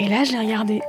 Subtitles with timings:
[0.00, 0.80] Et là, je l'ai regardé.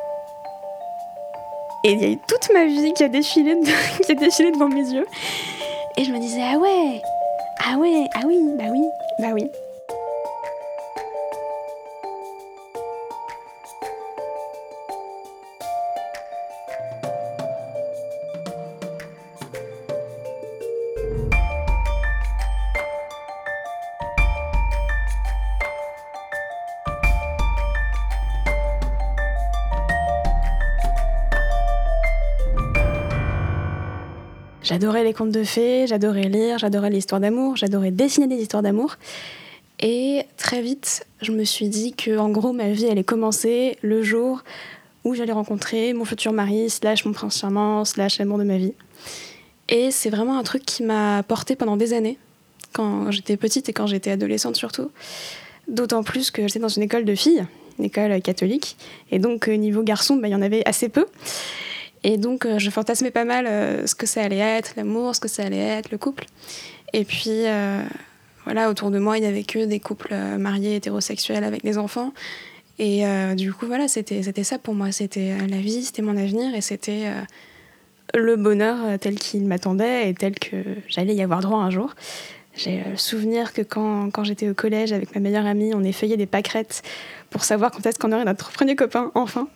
[1.83, 3.55] Et il y a eu toute ma vie qui a défilé,
[4.05, 5.08] qui a défilé devant mes yeux.
[5.98, 7.01] Et je me disais, ah ouais,
[7.66, 8.82] ah ouais, ah oui, bah oui,
[9.20, 9.50] bah oui.
[34.70, 38.62] J'adorais les contes de fées, j'adorais lire, j'adorais les histoires d'amour, j'adorais dessiner des histoires
[38.62, 38.98] d'amour.
[39.80, 44.04] Et très vite, je me suis dit que, en gros, ma vie allait commencer le
[44.04, 44.44] jour
[45.05, 48.74] où j'allais rencontrer mon futur mari, slash mon prince charmant, slash l'amour de ma vie.
[49.70, 52.20] Et c'est vraiment un truc qui m'a porté pendant des années,
[52.72, 54.91] quand j'étais petite et quand j'étais adolescente surtout.
[55.68, 57.44] D'autant plus que j'étais dans une école de filles,
[57.80, 58.77] une école catholique.
[59.10, 61.08] Et donc, niveau garçon, bah, il y en avait assez peu.
[62.04, 65.19] Et donc, euh, je fantasmais pas mal euh, ce que ça allait être, l'amour, ce
[65.19, 66.25] que ça allait être, le couple.
[66.94, 67.81] Et puis, euh,
[68.45, 72.14] voilà, autour de moi, il n'y avait que des couples mariés, hétérosexuels, avec des enfants.
[72.81, 73.03] Et
[73.36, 74.94] du coup, voilà, c'était ça pour moi.
[74.94, 77.11] C'était la vie, c'était mon avenir et c'était
[78.16, 80.55] le bonheur tel qu'il m'attendait et tel que
[80.88, 81.94] j'allais y avoir droit un jour.
[82.55, 86.17] J'ai le souvenir que quand, quand j'étais au collège avec ma meilleure amie, on effeuillait
[86.17, 86.81] des pâquerettes
[87.30, 89.50] pour savoir quand est-ce qu'on aurait notre premier copain, enfin.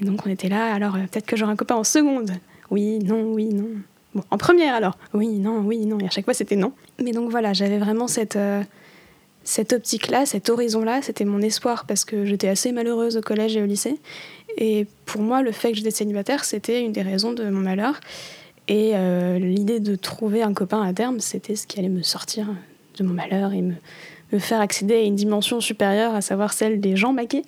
[0.00, 2.32] Et donc on était là, alors euh, peut-être que j'aurai un copain en seconde.
[2.70, 3.68] Oui, non, oui, non.
[4.14, 4.98] Bon, en première alors.
[5.12, 5.98] Oui, non, oui, non.
[6.00, 6.72] Et à chaque fois c'était non.
[7.02, 8.62] Mais donc voilà, j'avais vraiment cette, euh,
[9.44, 11.02] cette optique-là, cet horizon-là.
[11.02, 14.00] C'était mon espoir parce que j'étais assez malheureuse au collège et au lycée.
[14.56, 18.00] Et pour moi, le fait que j'étais célibataire, c'était une des raisons de mon malheur.
[18.68, 22.46] Et euh, l'idée de trouver un copain à terme, c'était ce qui allait me sortir
[22.98, 23.74] de mon malheur et me,
[24.32, 27.42] me faire accéder à une dimension supérieure, à savoir celle des gens maqués.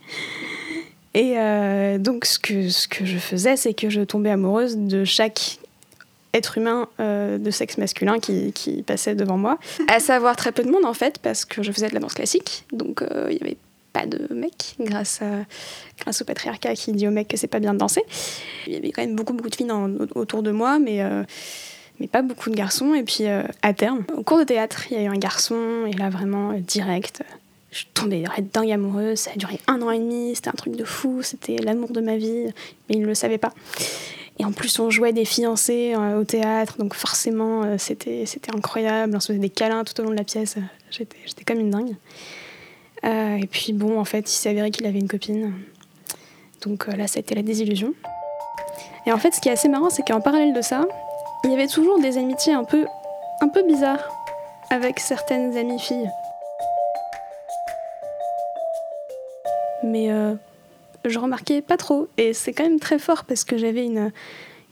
[1.17, 5.07] Et euh, donc, ce que, ce que je faisais, c'est que je tombais amoureuse de
[5.07, 5.59] chaque
[6.35, 9.59] être humain euh, de sexe masculin qui, qui, passait devant moi.
[9.89, 12.13] À savoir très peu de monde, en fait, parce que je faisais de la danse
[12.13, 12.67] classique.
[12.71, 13.57] Donc, euh, il n'y avait
[13.95, 15.47] pas de mecs, grâce, à,
[15.99, 18.03] grâce au patriarcat qui dit aux mecs que c'est pas bien de danser.
[18.67, 19.73] Il y avait quand même beaucoup, beaucoup de filles
[20.15, 21.03] autour de moi, mais
[21.99, 22.93] mais pas beaucoup de garçons.
[22.93, 25.95] Et puis à terme, au cours de théâtre, il y a eu un garçon, et
[25.95, 27.23] là vraiment direct,
[27.71, 30.85] je tombais dingue amoureuse, ça a duré un an et demi, c'était un truc de
[30.85, 32.47] fou, c'était l'amour de ma vie,
[32.89, 33.53] mais il ne le savait pas.
[34.39, 38.25] Et en plus, on jouait des fiancés euh, au théâtre, donc forcément, euh, c'était,
[38.55, 39.15] incroyable.
[39.17, 40.57] On se faisait des câlins tout au long de la pièce.
[40.91, 41.97] J'étais, j'étais comme une dingue.
[43.05, 45.55] Euh, et puis, bon, en fait, il s'est avéré qu'il avait une copine.
[46.63, 47.95] Donc là, ça a été la désillusion.
[49.07, 50.85] Et en fait, ce qui est assez marrant, c'est qu'en parallèle de ça,
[51.45, 52.87] il y avait toujours des amitiés un peu,
[53.41, 54.11] un peu bizarres
[54.71, 56.11] avec certaines amies filles.
[59.83, 60.35] Mais euh,
[61.05, 62.09] je remarquais pas trop.
[62.17, 64.13] Et c'est quand même très fort parce que j'avais une,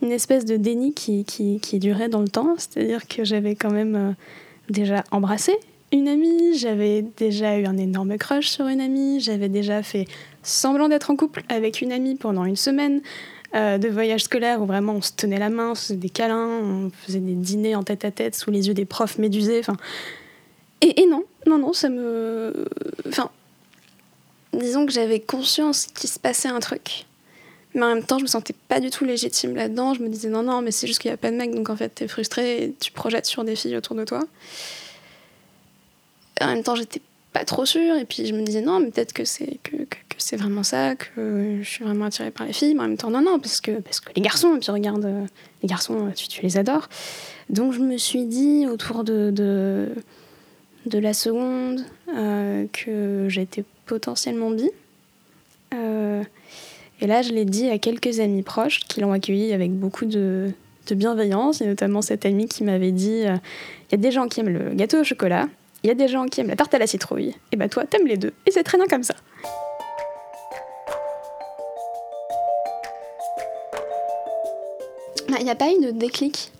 [0.02, 2.54] une espèce de déni qui, qui, qui durait dans le temps.
[2.56, 4.12] C'est-à-dire que j'avais quand même euh,
[4.68, 5.52] déjà embrassé
[5.92, 10.06] une amie, j'avais déjà eu un énorme crush sur une amie, j'avais déjà fait
[10.42, 13.00] semblant d'être en couple avec une amie pendant une semaine.
[13.54, 16.58] Euh, de voyage scolaire où vraiment on se tenait la main, on faisait des câlins,
[16.60, 19.60] on faisait des dîners en tête à tête sous les yeux des profs médusés.
[19.60, 19.76] Enfin,
[20.82, 22.66] et non, non, non, ça me,
[23.06, 23.30] enfin,
[24.58, 27.06] disons que j'avais conscience qu'il se passait un truc.
[27.74, 29.94] Mais en même temps, je me sentais pas du tout légitime là-dedans.
[29.94, 31.70] Je me disais non, non, mais c'est juste qu'il n'y a pas de mec, donc
[31.70, 34.20] en fait, t'es frustrée et tu projettes sur des filles autour de toi.
[36.40, 37.00] En même temps, j'étais
[37.32, 37.96] pas trop sûre.
[37.96, 40.94] Et puis je me disais non, mais peut-être que c'est que, que, c'est vraiment ça,
[40.94, 42.74] que je suis vraiment attirée par les filles.
[42.74, 45.04] Mais en même temps, non, non, parce que, parce que les garçons, et puis regarde,
[45.62, 46.88] les garçons, tu, tu les adores.
[47.50, 49.88] Donc je me suis dit autour de, de,
[50.86, 54.70] de la seconde euh, que j'étais potentiellement bi.
[55.74, 56.22] Euh,
[57.00, 60.52] et là, je l'ai dit à quelques amis proches qui l'ont accueilli avec beaucoup de,
[60.90, 61.60] bienveillance.
[61.60, 63.36] Et notamment cette amie qui m'avait dit euh,
[63.90, 65.48] il y a des gens qui aiment le gâteau au chocolat,
[65.82, 67.34] il y a des gens qui aiment la tarte à la citrouille.
[67.52, 68.32] Et bah, toi, t'aimes les deux.
[68.46, 69.14] Et c'est très bien comme ça.
[75.28, 76.52] Bah, il n'y a pas eu de déclic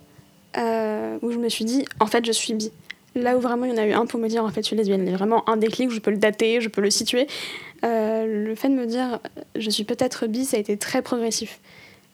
[0.56, 2.70] euh, où je me suis dit en fait, je suis bi.
[3.14, 4.66] Là où vraiment il y en a eu un pour me dire en fait je
[4.66, 6.81] suis lesbienne, il y a vraiment un déclic où je peux le dater, je peux
[6.81, 7.28] le situer.
[7.84, 9.20] Euh, le fait de me dire
[9.55, 11.61] je suis peut-être bi, ça a été très progressif.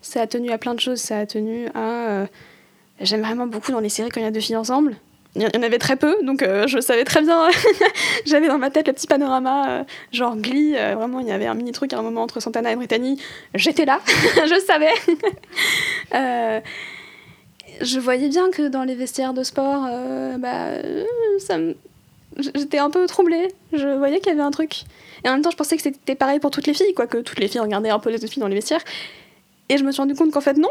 [0.02, 2.10] Ça a tenu à plein de choses, ça a tenu à.
[2.10, 2.26] Euh,
[3.00, 4.96] j'aime vraiment beaucoup dans les séries quand il y a deux filles ensemble.
[5.36, 7.48] Il y en avait très peu, donc euh, je savais très bien.
[8.26, 10.72] J'avais dans ma tête le petit panorama, genre Glee.
[10.72, 13.22] vraiment, il y avait un mini truc à un moment entre Santana et Brittany.
[13.54, 14.90] J'étais là, je savais
[17.80, 20.72] je voyais bien que dans les vestiaires de sport, euh, bah,
[21.38, 21.56] ça
[22.38, 23.48] j'étais un peu troublée.
[23.72, 24.82] Je voyais qu'il y avait un truc.
[25.24, 27.18] Et en même temps, je pensais que c'était pareil pour toutes les filles, quoi, que
[27.18, 28.84] toutes les filles regardaient un peu les autres filles dans les vestiaires.
[29.68, 30.70] Et je me suis rendu compte qu'en fait, non.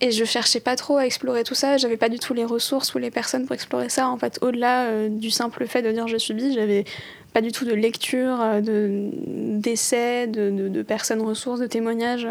[0.00, 1.76] Et je cherchais pas trop à explorer tout ça.
[1.76, 4.08] J'avais pas du tout les ressources ou les personnes pour explorer ça.
[4.08, 6.84] En fait, au-delà euh, du simple fait de dire je suis bi, j'avais
[7.32, 9.10] pas du tout de lecture, euh, de,
[9.58, 12.26] d'essais, de, de, personnes ressources, de témoignages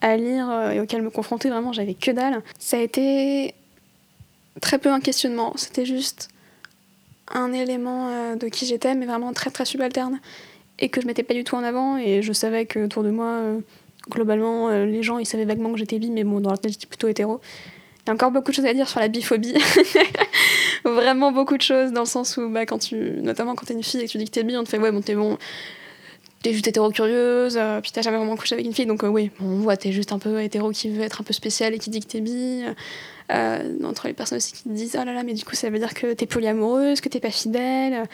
[0.00, 1.50] à lire euh, et auxquels me confronter.
[1.50, 2.42] Vraiment, j'avais que dalle.
[2.58, 3.54] Ça a été
[4.60, 5.52] très peu un questionnement.
[5.56, 6.28] C'était juste
[7.32, 10.20] un élément de qui j'étais, mais vraiment très très subalterne.
[10.78, 11.96] Et que je mettais pas du tout en avant.
[11.96, 13.40] Et je savais que autour de moi
[14.10, 16.72] globalement, euh, les gens, ils savaient vaguement que j'étais bi, mais bon, dans leur tête,
[16.72, 17.40] j'étais plutôt hétéro.
[18.04, 19.54] Il y a encore beaucoup de choses à dire sur la biphobie.
[20.84, 23.82] Vraiment beaucoup de choses, dans le sens où, bah, quand tu, notamment quand t'es une
[23.82, 25.38] fille et que tu dis que t'es bi, on te fait, ouais, bon, t'es bon,
[26.46, 29.32] t'es juste hétéro-curieuse, euh, puis t'as jamais vraiment couché avec une fille, donc euh, oui,
[29.40, 31.90] on voit, t'es juste un peu hétéro qui veut être un peu spécial et qui
[31.90, 32.62] dit que t'es bi.
[33.84, 35.80] entre les personnes aussi qui te disent, oh là là, mais du coup, ça veut
[35.80, 38.04] dire que t'es polyamoureuse, que t'es pas fidèle.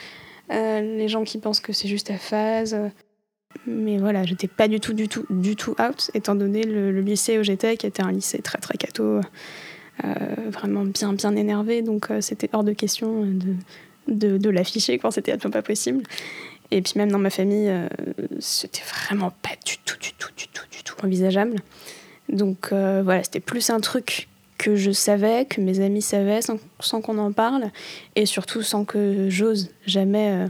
[0.49, 2.75] les gens qui pensent que c'est juste ta phase.
[3.67, 7.39] Mais voilà, j'étais pas du tout, du tout, du tout out, étant donné le, lycée
[7.39, 9.21] où j'étais, qui était un lycée très, très catho,
[10.05, 10.15] euh,
[10.49, 11.83] vraiment bien, bien énervé.
[11.83, 13.55] Donc euh, c'était hors de question de,
[14.09, 16.03] de, de l'afficher quand c'était absolument pas possible.
[16.73, 17.89] Et puis même dans ma famille, euh,
[18.41, 21.57] c'était vraiment pas du tout, du tout, du tout, du tout envisageable.
[22.29, 24.29] Donc voilà, c'était plus un truc
[24.59, 27.71] que je savais, que mes amis savaient, sans, sans qu'on en parle,
[28.17, 30.47] et surtout sans que j'ose jamais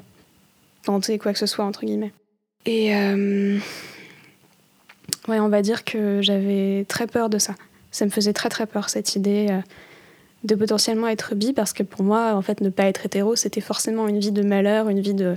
[0.83, 2.13] tenter quoi que ce soit, entre guillemets.
[2.67, 3.59] Et euh,
[5.29, 7.55] ouais, on va dire que j'avais très peur de ça.
[7.91, 9.61] Ça me faisait très très peur cette idée euh,
[10.45, 13.61] de potentiellement être bi parce que pour moi, en fait, ne pas être hétéro, c'était
[13.61, 15.37] forcément une vie de malheur, une vie de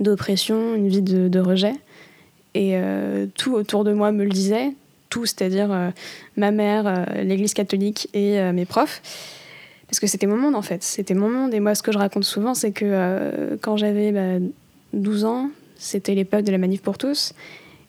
[0.00, 1.74] d'oppression, une vie de, rejet.
[2.54, 4.72] Et euh, tout autour de moi me le disait,
[5.08, 5.92] tout, c'est-à-dire
[6.36, 9.02] ma mère, l'Église catholique et mes profs.
[9.86, 11.52] Parce que c'était mon monde en fait, c'était mon monde.
[11.52, 14.40] Et moi, ce que je raconte souvent, c'est que quand j'avais
[14.92, 17.32] 12 bah, ans, c'était l'époque de la manif pour tous.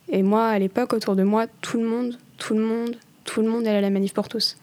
[0.09, 3.49] Et moi, à l'époque, autour de moi, tout le monde, tout le monde, tout le
[3.49, 4.57] monde allait à la manif pour tous.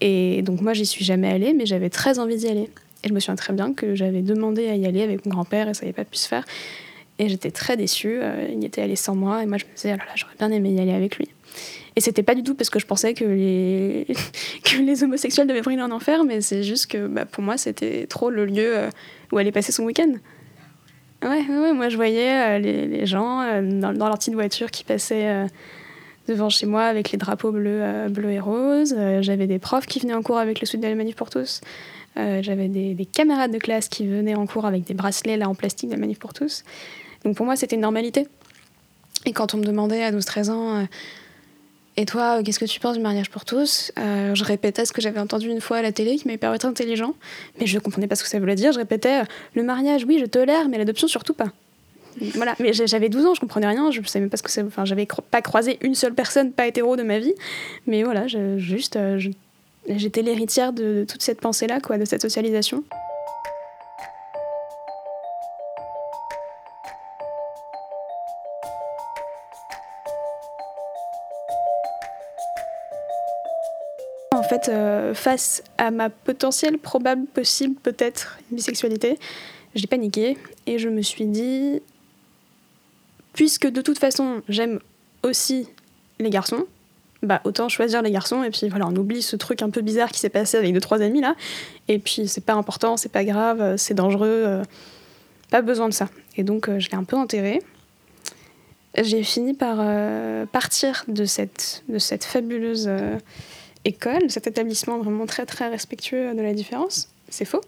[0.00, 2.70] Et donc moi, j'y suis jamais allée, mais j'avais très envie d'y aller.
[3.04, 5.68] Et je me souviens très bien que j'avais demandé à y aller avec mon grand-père
[5.68, 6.44] et ça n'avait pas pu se faire.
[7.18, 8.18] Et j'étais très déçue.
[8.20, 10.50] Euh, il était allé sans moi et moi, je me disais, oh là j'aurais bien
[10.50, 11.28] aimé y aller avec lui.
[11.96, 14.06] Et c'était pas du tout parce que je pensais que les,
[14.64, 18.06] que les homosexuels devaient brûler en enfer, mais c'est juste que bah, pour moi, c'était
[18.06, 18.90] trop le lieu euh,
[19.32, 20.12] où aller passer son week-end.
[21.22, 24.84] Ouais, ouais, moi je voyais euh, les, les, gens dans, dans, leur petite voiture qui
[24.84, 25.46] passaient
[26.28, 28.94] devant chez moi avec les drapeaux bleus, bleus et roses.
[29.22, 31.60] J'avais des profs qui venaient en cours avec le la Manif pour tous.
[32.18, 35.54] J'avais des, des, camarades de classe qui venaient en cours avec des bracelets là en
[35.54, 36.64] plastique de la Manif pour tous.
[37.24, 38.26] Donc pour moi c'était une normalité.
[39.24, 40.86] Et quand on me demandait à 12-13 ans
[41.98, 43.90] et toi, qu'est-ce que tu penses du mariage pour tous?
[43.98, 46.56] Euh, Je répétais ce que j'avais entendu une fois à la télé qui m'avait paru
[46.56, 47.16] très intelligent,
[47.58, 48.70] mais je ne comprenais pas ce que ça voulait dire.
[48.70, 49.22] Je répétais
[49.54, 51.48] le mariage, oui, je tolère, mais l'adoption, surtout pas.
[52.34, 54.62] Voilà, mais j'avais 12 ans, je comprenais rien, je savais même pas ce que c'est.
[54.62, 57.34] Enfin, j'avais pas croisé une seule personne pas hétéro de ma vie,
[57.88, 59.18] mais voilà, juste, euh,
[59.96, 62.84] j'étais l'héritière de, toute cette pensée-là, quoi, de cette socialisation.
[74.38, 79.18] en fait, euh, face à ma potentielle, probable, possible, peut-être bisexualité,
[79.74, 81.82] j'ai paniqué et je me suis dit,
[83.34, 84.80] puisque de toute façon j'aime
[85.22, 85.68] aussi
[86.18, 86.66] les garçons,
[87.22, 90.10] bah autant choisir les garçons et puis voilà, on oublie ce truc un peu bizarre
[90.10, 91.34] qui s'est passé avec deux trois amis là,
[91.88, 94.64] et puis c'est pas important, c'est pas grave, c'est dangereux, euh,
[95.50, 96.08] pas besoin de ça.
[96.36, 97.62] Et donc euh, je l'ai un peu enterré.
[98.96, 99.76] J'ai fini par
[100.48, 102.90] partir de cette, de cette fabuleuse
[103.84, 107.08] école, cet établissement vraiment très très respectueux de la différence.
[107.28, 107.60] C'est faux.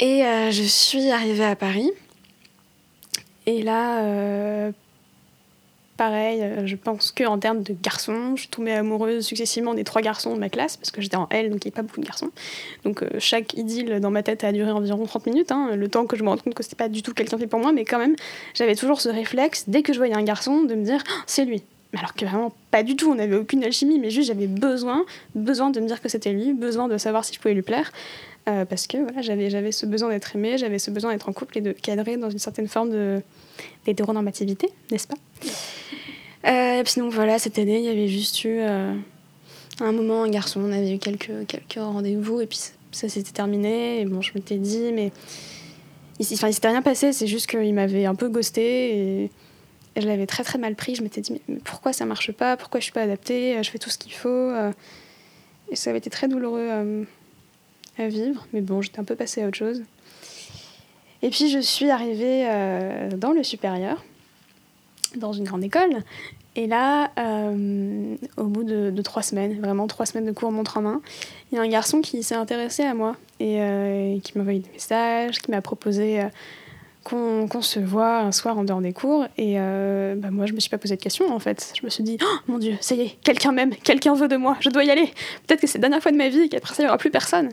[0.00, 1.90] Et euh, je suis arrivée à Paris.
[3.46, 4.72] Et là, euh,
[6.02, 10.34] pareil, euh, je pense qu'en termes de garçons, je tombée amoureuse successivement des trois garçons
[10.34, 12.06] de ma classe, parce que j'étais en L, donc il n'y avait pas beaucoup de
[12.06, 12.30] garçons.
[12.82, 16.16] Donc chaque idylle dans ma tête a duré environ 30 minutes, hein, le temps que
[16.16, 17.98] je me rende compte que c'était pas du tout quelqu'un fait pour moi, mais quand
[17.98, 18.16] même,
[18.54, 21.44] j'avais toujours ce réflexe, dès que je voyais un garçon, de me dire ah, c'est
[21.44, 21.62] lui.
[21.96, 25.04] Alors que vraiment pas du tout, on n'avait aucune alchimie, mais juste j'avais besoin,
[25.34, 27.92] besoin de me dire que c'était lui, besoin de savoir si je pouvais lui plaire,
[28.48, 31.32] euh, parce que voilà, j'avais, j'avais ce besoin d'être aimée, j'avais ce besoin d'être en
[31.32, 33.22] couple et de cadrer dans une certaine forme de,
[33.84, 35.14] d'hétéronormativité, n'est-ce pas?
[36.46, 38.94] Euh, Et puis donc voilà, cette année, il y avait juste eu euh,
[39.80, 42.58] un moment, un garçon, on avait eu quelques, quelques rendez-vous, et puis
[42.90, 45.12] ça, s'était terminé, et bon, je m'étais dit, mais
[46.18, 49.30] il, enfin, il s'était rien passé, c'est juste qu'il m'avait un peu ghosté, et
[49.96, 50.94] je l'avais très très mal pris.
[50.94, 52.56] Je m'étais dit, mais pourquoi ça marche pas?
[52.56, 53.62] Pourquoi je suis pas adaptée?
[53.62, 54.28] Je fais tout ce qu'il faut.
[54.28, 54.72] Euh.
[55.70, 57.06] Et ça avait été très douloureux
[57.98, 58.46] à vivre.
[58.52, 59.82] Mais bon, j'étais un peu passée à autre chose.
[61.22, 62.48] Et puis je suis arrivée
[63.16, 64.04] dans le supérieur,
[65.16, 66.02] dans une grande école.
[66.56, 67.12] Et là,
[68.36, 71.00] au bout de, trois semaines, vraiment trois semaines de cours montre en main,
[71.50, 74.70] il y a un garçon qui s'est intéressé à moi et qui m'a envoyé des
[74.70, 76.24] messages, qui m'a proposé
[77.02, 79.26] qu'on se voit un soir en dehors des cours.
[79.36, 81.72] Et euh, bah moi, je me suis pas posé de questions en fait.
[81.78, 84.36] Je me suis dit, oh, mon Dieu, ça y est, quelqu'un m'aime, quelqu'un veut de
[84.36, 85.06] moi, je dois y aller.
[85.46, 87.10] Peut-être que c'est la dernière fois de ma vie qu'après ça, il n'y aura plus
[87.10, 87.50] personne.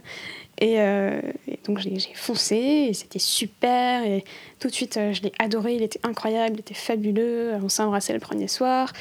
[0.62, 1.22] Et, euh,
[1.66, 2.56] donc j'ai foncé
[2.90, 4.04] et c'était super.
[4.04, 4.24] Et
[4.60, 7.54] tout de suite, euh, je l'ai adoré, il était incroyable, il était fabuleux.
[7.62, 8.92] On s'est embrassé le premier soir.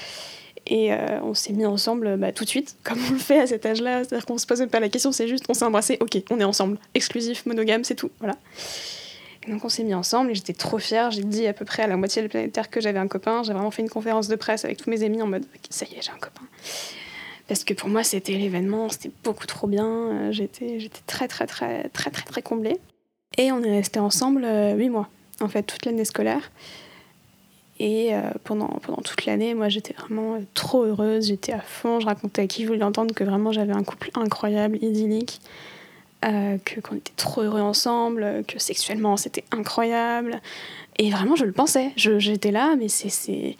[0.70, 0.90] Et
[1.22, 4.04] on s'est mis ensemble bah, tout de suite, comme on le fait à cet âge-là.
[4.04, 6.40] C'est-à-dire qu'on se pose même pas la question, c'est juste on s'est embrassé, ok, on
[6.40, 8.10] est ensemble, exclusif, monogame, c'est tout.
[8.18, 8.36] Voilà.
[9.48, 11.10] Donc on s'est mis ensemble et j'étais trop fière.
[11.10, 13.08] J'ai dit à peu près à la moitié de la planète Terre que j'avais un
[13.08, 13.42] copain.
[13.42, 15.94] J'ai vraiment fait une conférence de presse avec tous mes amis en mode ça y
[15.94, 16.44] est, j'ai un copain.
[17.48, 19.86] Parce que pour moi, c'était l'événement, c'était beaucoup trop bien.
[19.86, 22.76] Euh, j'étais, très, très, très, très, très, très comblée.
[23.38, 25.08] Et on est resté ensemble euh, huit mois,
[25.40, 26.50] en fait, toute l'année scolaire.
[27.80, 31.28] Et euh, pendant, pendant toute l'année, moi, j'étais vraiment trop heureuse.
[31.28, 32.00] J'étais à fond.
[32.00, 35.40] Je racontais à qui voulait l'entendre que vraiment j'avais un couple incroyable, idyllique.
[36.24, 40.40] Euh, que qu'on était trop heureux ensemble, que sexuellement c'était incroyable.
[40.98, 41.92] Et vraiment, je le pensais.
[41.96, 43.56] J'étais là, mais c'est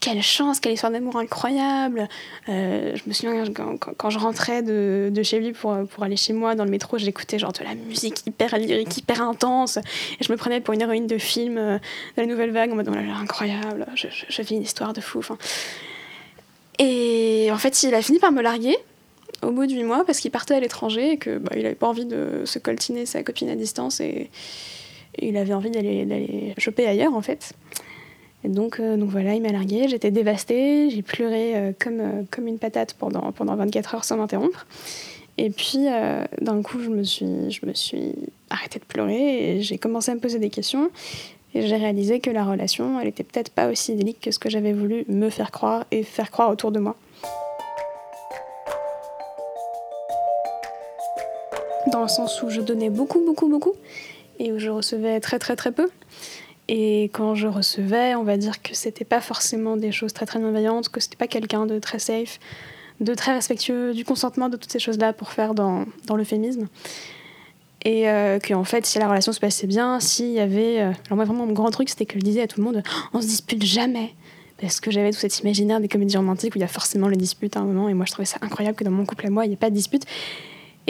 [0.00, 2.08] quelle chance, quelle histoire d'amour incroyable.
[2.48, 6.16] Euh, je me souviens quand, quand, je rentrais de, de, chez lui pour, pour aller
[6.16, 9.76] chez moi dans le métro, j'écoutais genre de la musique hyper lyrique, hyper intense.
[9.76, 11.76] Et je me prenais pour une héroïne de film euh,
[12.16, 14.94] de la nouvelle vague en mode oh là là, incroyable, je, je, vis une histoire
[14.94, 15.20] de fou.
[16.78, 18.78] Et en fait, il a fini par me larguer
[19.42, 21.74] au bout de huit mois parce qu'il partait à l'étranger et que bah, il avait
[21.74, 24.30] pas envie de se coltiner sa copine à distance et,
[25.18, 27.52] il avait envie d'aller choper ailleurs en fait.
[28.44, 32.22] Et donc, euh, donc voilà, il m'a largué, j'étais dévastée, j'ai pleuré euh, comme, euh,
[32.30, 34.66] comme une patate pendant, pendant 24 heures sans m'interrompre.
[35.38, 35.86] Et puis,
[36.42, 37.26] d'un coup, je me, suis,
[37.72, 38.12] suis
[38.50, 40.90] arrêtée de pleurer et j'ai commencé à me poser des questions.
[41.54, 44.50] Et j'ai réalisé que la relation, elle était peut-être pas aussi idyllique que ce que
[44.50, 46.94] j'avais voulu me faire croire et faire croire autour de moi.
[52.00, 53.74] Dans le sens où je donnais beaucoup, beaucoup, beaucoup,
[54.38, 55.90] et où je recevais très, très, très peu.
[56.66, 60.38] Et quand je recevais, on va dire que c'était pas forcément des choses très, très
[60.38, 62.38] bienveillantes, que c'était pas quelqu'un de très safe,
[63.00, 66.68] de très respectueux du consentement, de toutes ces choses-là pour faire dans, dans l'euphémisme.
[67.84, 70.80] Et euh, qu'en fait, si la relation se passait bien, s'il y avait.
[70.80, 72.82] Euh, alors, moi, vraiment, mon grand truc, c'était que je disais à tout le monde
[73.12, 74.14] on se dispute jamais
[74.58, 77.16] parce que j'avais tout cet imaginaire des comédies romantiques où il y a forcément les
[77.16, 79.30] disputes à un moment, et moi je trouvais ça incroyable que dans mon couple à
[79.30, 80.04] moi, il n'y ait pas de dispute.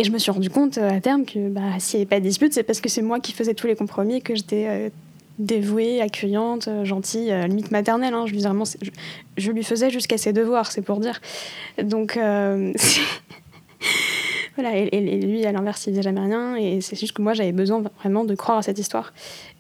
[0.01, 2.21] Et je me suis rendu compte euh, à terme que bah, s'il n'y avait pas
[2.21, 4.89] de dispute, c'est parce que c'est moi qui faisais tous les compromis, que j'étais euh,
[5.39, 8.15] dévouée, accueillante, euh, gentille, limite maternelle.
[8.15, 8.25] Hein.
[8.25, 11.21] Je, lui faisais jusqu'à ses devoirs, c'est pour dire.
[11.83, 12.15] Donc,
[14.55, 14.75] voilà.
[14.75, 16.57] Et, lui, à l'inverse, il faisait jamais rien.
[16.57, 19.13] Et c'est juste que moi, j'avais besoin vraiment de croire à cette histoire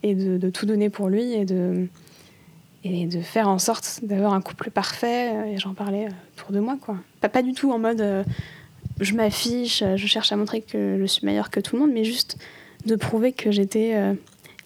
[0.02, 1.87] et de, tout donner pour lui et de,
[3.20, 5.52] faire en sorte d'avoir un couple parfait.
[5.52, 6.97] Et j'en parlais autour de moi, quoi.
[7.20, 8.25] Pas du tout en mode
[9.00, 12.04] je m'affiche, je cherche à montrer que je suis meilleure que tout le monde, mais
[12.04, 12.37] juste
[12.87, 14.14] de prouver que j'étais euh,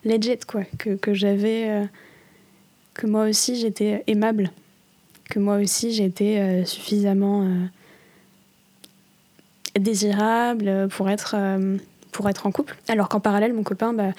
[0.04, 1.84] legit, quoi, que, que j'avais, euh,
[2.94, 4.50] que moi aussi j'étais aimable,
[5.30, 7.48] que moi aussi j'étais euh, suffisamment
[9.78, 11.34] désirable pour être,
[12.12, 12.76] pour être en couple.
[12.88, 14.12] Alors qu'en parallèle, mon copain, bah,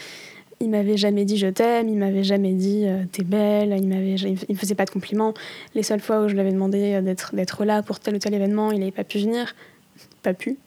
[0.59, 4.37] il m'avait jamais dit je t'aime, il m'avait jamais dit t'es belle, il m'avait, il
[4.49, 5.33] me faisait pas de compliments.
[5.73, 8.33] Les seules fois où je lui avais demandé d'être, d'être là pour tel ou tel
[8.33, 9.55] événement, il n'avait pas pu venir
[10.21, 10.57] pas pu,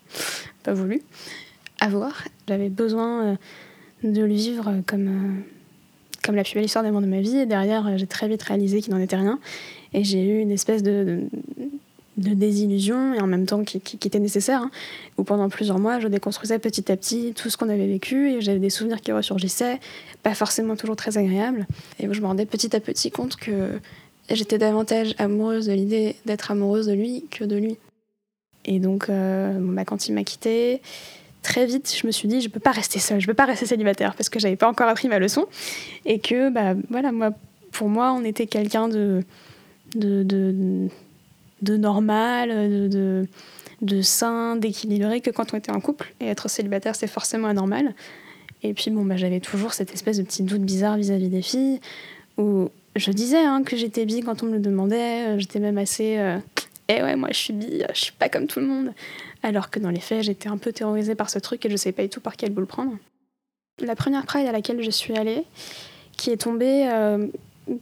[0.62, 1.02] pas voulu
[1.80, 2.24] avoir.
[2.48, 3.34] J'avais besoin euh,
[4.02, 5.40] de le vivre comme, euh,
[6.24, 7.38] comme la plus belle histoire d'amour de ma vie.
[7.38, 9.38] Et derrière, euh, j'ai très vite réalisé qu'il n'en était rien.
[9.92, 11.22] Et j'ai eu une espèce de,
[12.18, 14.70] de, désillusion, et en même temps qui, qui, était nécessaire, hein,
[15.16, 18.40] où pendant plusieurs mois, je déconstruisais petit à petit tout ce qu'on avait vécu, et
[18.40, 19.80] j'avais des souvenirs qui ressurgissaient,
[20.22, 21.66] pas forcément toujours très agréables.
[22.00, 23.80] Et je me rendais petit à petit compte que
[24.28, 27.78] j'étais davantage amoureuse de l'idée d'être amoureuse de lui que de lui.
[28.68, 30.82] Et donc, euh, quand il m'a quittée,
[31.42, 33.64] très vite, je me suis dit, je peux pas rester seule, je peux pas rester
[33.64, 35.46] célibataire parce que j'avais pas encore appris ma leçon.
[36.04, 37.30] Et que, bah, voilà, moi,
[37.72, 39.24] pour moi, on était quelqu'un de,
[41.62, 42.50] normal,
[42.90, 46.12] de, sain, d'équilibré que quand on était en couple.
[46.20, 47.94] Et être célibataire, c'est forcément anormal.
[48.62, 51.80] Et puis, bon, bah, j'avais toujours cette espèce de petit doute bizarre vis-à-vis des filles
[52.36, 55.38] où je disais hein, que j'étais bi quand on me le demandait.
[55.38, 56.18] J'étais même assez.
[56.18, 56.36] Euh,
[56.88, 58.92] eh ouais, moi je suis bi, je suis pas comme tout le monde.
[59.42, 61.92] Alors que dans les faits, j'étais un peu terrorisée par ce truc et je sais
[61.92, 62.92] pas du tout par quel bout le prendre.
[63.80, 65.44] La première Pride à laquelle je suis allée,
[66.16, 67.28] qui est tombée euh,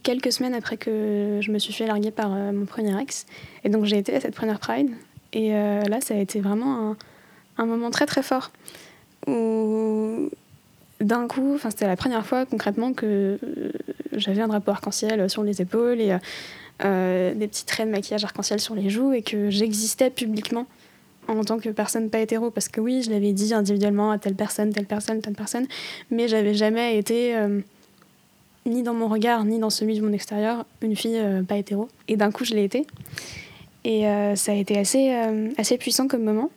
[0.03, 3.25] quelques semaines après que je me suis fait larguer par euh, mon premier ex.
[3.63, 4.91] Et donc j'ai été à cette première Pride.
[5.33, 6.97] Et euh, là, ça a été vraiment un,
[7.57, 8.51] un, moment très très fort.
[9.25, 10.29] Où
[10.99, 13.39] d'un coup, c'était la première fois concrètement que
[14.13, 16.17] j'avais un drapeau arc-en-ciel sur les épaules et
[16.79, 20.65] des petits traits de maquillage arc-en-ciel sur les joues et que j'existais publiquement
[21.27, 24.35] en tant que personne pas hétéro parce que oui je l'avais dit individuellement à telle
[24.35, 25.67] personne telle personne telle personne
[26.11, 27.35] mais j'avais jamais été
[28.65, 32.15] ni dans mon regard ni dans celui de mon extérieur une fille pas hétéro et
[32.15, 32.85] d'un coup je l'ai été
[33.83, 34.03] et
[34.35, 35.11] ça a été assez
[35.57, 36.49] assez puissant comme moment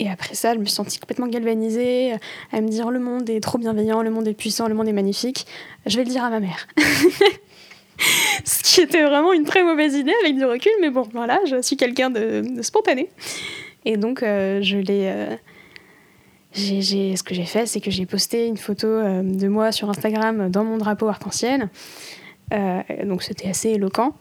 [0.00, 2.14] et après ça, je me suis sentie complètement galvanisée,
[2.52, 4.94] à me dire le monde est trop bienveillant, le monde est puissant, le monde est
[4.94, 5.46] magnifique.
[5.84, 6.66] Je vais le dire à ma mère.
[8.44, 11.60] Ce qui était vraiment une très mauvaise idée avec du recul, mais bon, voilà, je
[11.62, 13.08] suis quelqu'un de, spontané.
[13.84, 15.08] Et donc, euh, je l'ai.
[15.08, 15.36] Euh,
[16.52, 20.50] ce que j'ai fait, c'est que j'ai posté une photo euh, de moi sur Instagram
[20.50, 21.68] dans mon drapeau arc-en-ciel.
[23.04, 24.14] donc, c'était assez éloquent,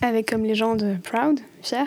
[0.00, 1.86] avec comme légende Proud, fier.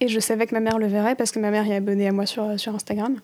[0.00, 2.12] Et je savais que ma mère le verrait parce que ma mère est abonnée à
[2.12, 3.16] moi sur, sur Instagram.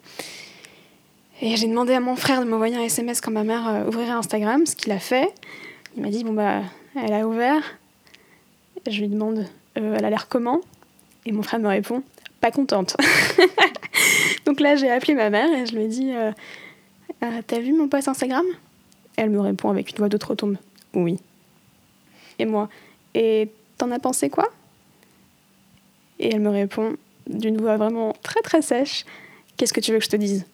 [1.43, 4.65] Et j'ai demandé à mon frère de m'envoyer un SMS quand ma mère ouvrirait Instagram,
[4.65, 5.29] ce qu'il a fait.
[5.97, 6.63] Il m'a dit Bon, bah,
[6.95, 7.63] elle a ouvert.
[8.89, 9.47] Je lui demande
[9.79, 10.61] euh, Elle a l'air comment?
[11.27, 12.03] Et mon frère me répond
[12.41, 12.97] Pas contente.
[14.47, 16.33] Donc là, j'ai appelé ma mère et je lui ai dit euh,
[17.47, 18.45] T'as vu mon post Instagram?
[19.17, 20.57] Elle me répond avec une voix de trop tombe
[20.95, 21.19] Oui.
[22.39, 22.69] Et moi
[23.15, 24.49] Et t'en as pensé quoi?
[26.19, 26.97] Et elle me répond
[27.27, 29.05] d'une voix vraiment très très sèche
[29.57, 30.47] Qu'est-ce que tu veux que je te dise?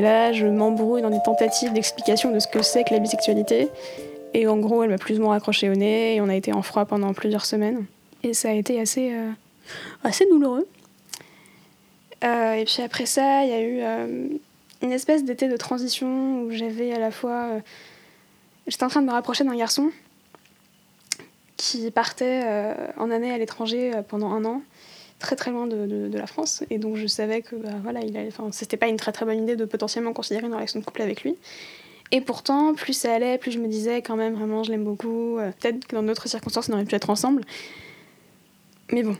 [0.00, 3.68] Et là, je m'embrouille dans des tentatives d'explication de ce que c'est que la bisexualité.
[4.32, 6.54] Et en gros, elle m'a plus ou moins accroché au nez et on a été
[6.54, 7.84] en froid pendant plusieurs semaines.
[8.22, 9.30] Et ça a été assez, euh,
[10.02, 10.66] assez douloureux.
[12.24, 14.28] Euh, et puis après ça, il y a eu euh,
[14.80, 17.50] une espèce d'été de transition où j'avais à la fois.
[18.68, 19.90] J'étais en train de me rapprocher d'un garçon
[21.58, 22.42] qui partait
[22.96, 24.62] en année à l'étranger pendant un an
[25.20, 26.64] très très loin de, de, la France.
[26.70, 29.42] Et donc je savais que bah, voilà il enfin c'était pas une très très bonne
[29.42, 31.36] idée de potentiellement considérer une relation de couple avec lui.
[32.10, 35.38] Et pourtant plus ça allait plus je me disais quand même vraiment je l'aime beaucoup.
[35.38, 37.44] Euh, peut-être que dans d'autres circonstances on aurait pu être ensemble.
[38.90, 39.16] Mais bon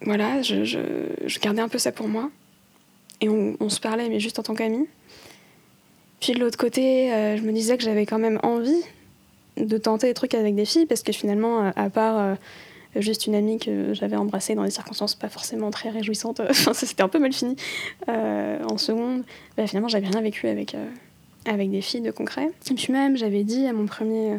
[0.00, 2.30] voilà je, je, gardais un peu ça pour moi.
[3.20, 4.86] Et on, se parlait mais juste en tant qu'amis.
[6.20, 8.82] Puis de l'autre côté euh, je me disais que j'avais quand même envie
[9.56, 12.34] de tenter des trucs avec des filles parce que finalement à part euh,
[13.00, 16.40] juste une amie que j'avais embrassée dans des circonstances pas forcément très réjouissantes.
[16.50, 17.56] enfin, c'était un peu mal fini
[18.08, 19.24] euh, en seconde.
[19.56, 20.86] Bah, finalement, j'avais rien vécu avec, euh,
[21.46, 22.50] avec des filles de concret.
[22.70, 24.34] Et puis même, j'avais dit à mon premier,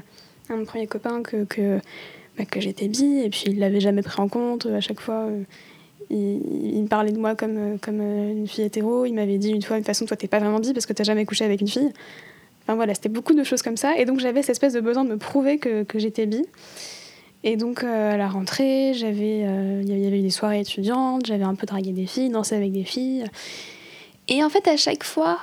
[0.50, 1.80] à mon premier copain que, que,
[2.38, 4.66] bah, j'étais bi, et puis il l'avait jamais pris en compte.
[4.66, 5.44] À chaque fois, euh,
[6.10, 9.06] il, me parlait de moi comme, comme une fille hétéro.
[9.06, 10.94] Il m'avait dit une fois, de toute façon, toi t'es pas vraiment bi parce que
[10.94, 11.92] t'as jamais couché avec une fille.
[12.64, 13.98] Enfin voilà, c'était beaucoup de choses comme ça.
[13.98, 16.46] Et donc j'avais cette espèce de besoin de me prouver que j'étais bi.
[17.44, 21.26] Et donc euh, à la rentrée, j'avais, euh, il y avait eu des soirées étudiantes,
[21.26, 23.26] j'avais un peu dragué des filles, dansé avec des filles.
[24.28, 25.40] Et en fait, à chaque fois,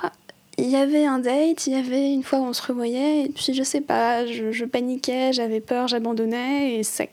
[0.57, 3.29] il y avait un date, il y avait une fois où on se revoyait, et
[3.29, 7.05] puis je sais pas, je, paniquais, j'avais peur, j'abandonnais, et ça,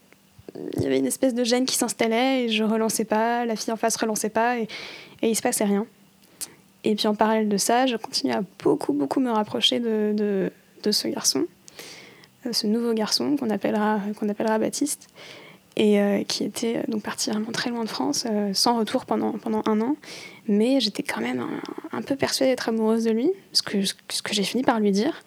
[0.77, 3.73] il y avait une espèce de gêne qui s'installait, et je relançais pas, la fille
[3.73, 4.69] en face relançait pas, et,
[5.23, 5.87] et il se passait rien.
[6.85, 10.53] Et puis en parallèle de ça, je continuais à beaucoup, beaucoup me rapprocher de, de,
[10.83, 11.47] de ce garçon.
[12.47, 15.09] Euh, ce nouveau garçon qu'on appellera, qu'on appellera Baptiste,
[15.77, 19.33] et euh, qui était euh, donc parti vraiment très loin de France, sans retour pendant,
[19.33, 19.97] pendant un an.
[20.47, 21.45] Mais j'étais quand même
[21.93, 24.93] un, peu persuadée d'être amoureuse de lui, ce que, ce que j'ai fini par lui
[24.93, 25.23] dire.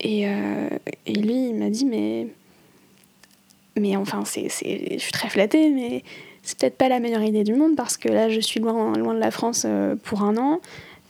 [0.00, 2.26] Et, et lui, il m'a dit, mais,
[3.78, 6.02] mais enfin, c'est, je suis très flattée, mais
[6.42, 9.14] c'est peut-être pas la meilleure idée du monde parce que là, je suis loin, loin
[9.14, 9.64] de la France
[10.02, 10.60] pour un an.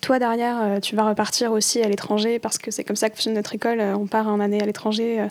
[0.03, 3.15] Toi, derrière, euh, tu vas repartir aussi à l'étranger parce que c'est comme ça que
[3.15, 3.81] fonctionne notre école.
[3.81, 5.29] Euh, on part en année à l'étranger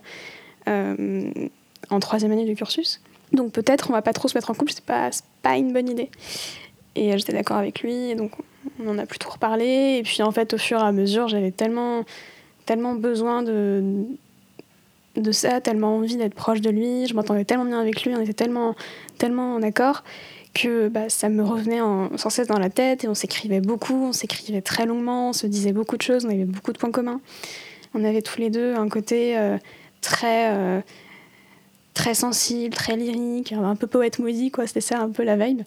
[0.69, 1.29] euh,
[1.89, 3.01] en troisième année du cursus.
[3.33, 5.09] Donc peut-être on va pas trop se mettre en couple, c'est pas,
[5.41, 6.09] pas une bonne idée.
[6.95, 8.31] Et j'étais d'accord avec lui, et donc
[8.81, 9.97] on en a plus trop reparlé.
[9.99, 12.05] Et puis en fait, au fur et à mesure, j'avais tellement,
[12.95, 14.05] besoin de,
[15.17, 17.07] de ça, tellement envie d'être proche de lui.
[17.07, 18.75] Je m'entendais tellement bien avec lui, on était tellement,
[19.17, 20.03] tellement en accord
[20.53, 21.79] que bah, ça me revenait
[22.17, 25.47] sans cesse dans la tête et on s'écrivait beaucoup, on s'écrivait très longuement, on se
[25.47, 27.21] disait beaucoup de choses, on avait beaucoup de points communs.
[27.93, 29.57] On avait tous les deux un côté euh,
[30.01, 30.81] très, euh,
[31.93, 35.61] très sensible, très lyrique, un peu poète maudit, quoi, c'était ça un peu la vibe.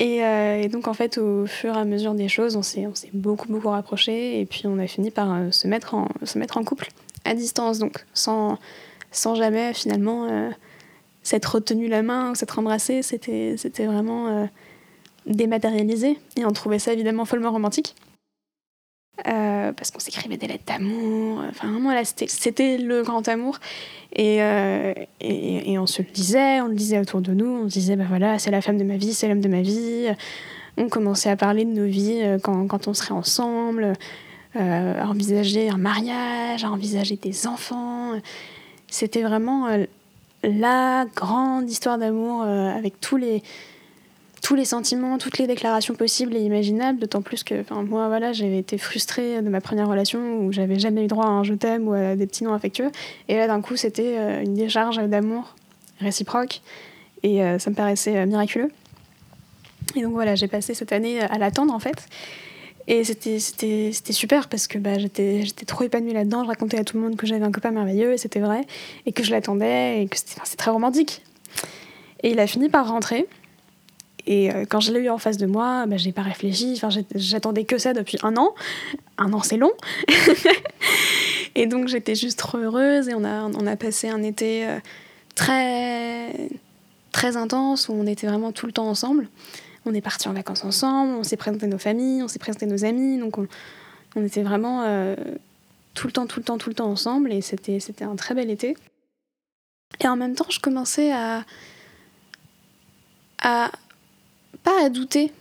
[0.00, 2.94] Euh, et, donc en fait, au fur et à mesure des choses, on s'est, on
[2.94, 6.58] s'est beaucoup, beaucoup rapprochés et puis on a fini par se, mettre en, se mettre
[6.58, 6.88] en couple,
[7.24, 8.58] à distance, donc sans,
[9.12, 10.50] sans jamais finalement
[11.24, 13.56] s'être retenu la main ou s'être embrassé, c'était,
[13.86, 14.48] vraiment
[15.26, 16.18] dématérialisé.
[16.36, 17.96] Et on trouvait ça évidemment follement romantique.
[19.28, 21.42] Euh, parce qu'on s'écrivait des lettres d'amour.
[21.48, 23.58] Enfin, vraiment, là, c'était le grand amour.
[24.18, 27.46] Euh, et, et, on se le disait, on le disait autour de nous.
[27.46, 29.62] On se disait, ben voilà, c'est la femme de ma vie, c'est l'homme de ma
[29.62, 30.08] vie.
[30.76, 33.92] On commençait à parler de nos vies euh, quand, quand on serait ensemble,
[34.56, 38.12] à envisager un mariage, à envisager des enfants.
[38.86, 39.66] C'était vraiment
[40.44, 43.42] la grande histoire d'amour avec tous les
[44.44, 48.58] tous les sentiments, toutes les déclarations possibles et imaginables, d'autant plus que moi, voilà, j'avais
[48.58, 51.88] été frustrée de ma première relation où j'avais jamais eu droit à un je t'aime
[51.88, 52.90] ou à des petits noms affectueux.
[53.28, 55.54] Et là, d'un coup, c'était euh, une décharge d'amour
[55.98, 56.60] réciproque
[57.22, 58.70] et euh, ça me paraissait euh, miraculeux.
[59.96, 62.06] Et donc voilà, j'ai passé cette année à l'attendre en fait.
[62.86, 66.44] Et c'était, super parce que bah, j'étais, trop épanouie là-dedans.
[66.44, 68.66] Je racontais à tout le monde que j'avais un copain merveilleux et c'était vrai.
[69.06, 71.22] Et que je l'attendais et que c'était, très romantique.
[72.22, 73.26] Et il a fini par rentrer.
[74.26, 76.74] Et euh, quand je l'ai eu en face de moi, bah, j'ai pas réfléchi.
[76.76, 78.54] Enfin, j'attendais que ça depuis un an.
[79.16, 79.72] Un an, c'est long.
[81.54, 83.08] et donc, j'étais juste trop heureuse.
[83.08, 84.78] Et on a, on a passé un été euh,
[85.34, 86.50] très,
[87.12, 89.28] très intense où on était vraiment tout le temps ensemble.
[89.86, 92.84] On est parti en vacances ensemble, on s'est présenté nos familles, on s'est présenté nos
[92.84, 93.18] amis.
[93.18, 95.14] Donc, on, était vraiment euh,
[95.94, 97.32] tout le temps, tout le temps, tout le temps ensemble.
[97.32, 98.76] Et c'était un très bel été.
[100.00, 101.44] Et en même temps, je commençais à,
[103.42, 103.70] à
[104.62, 105.32] pas à douter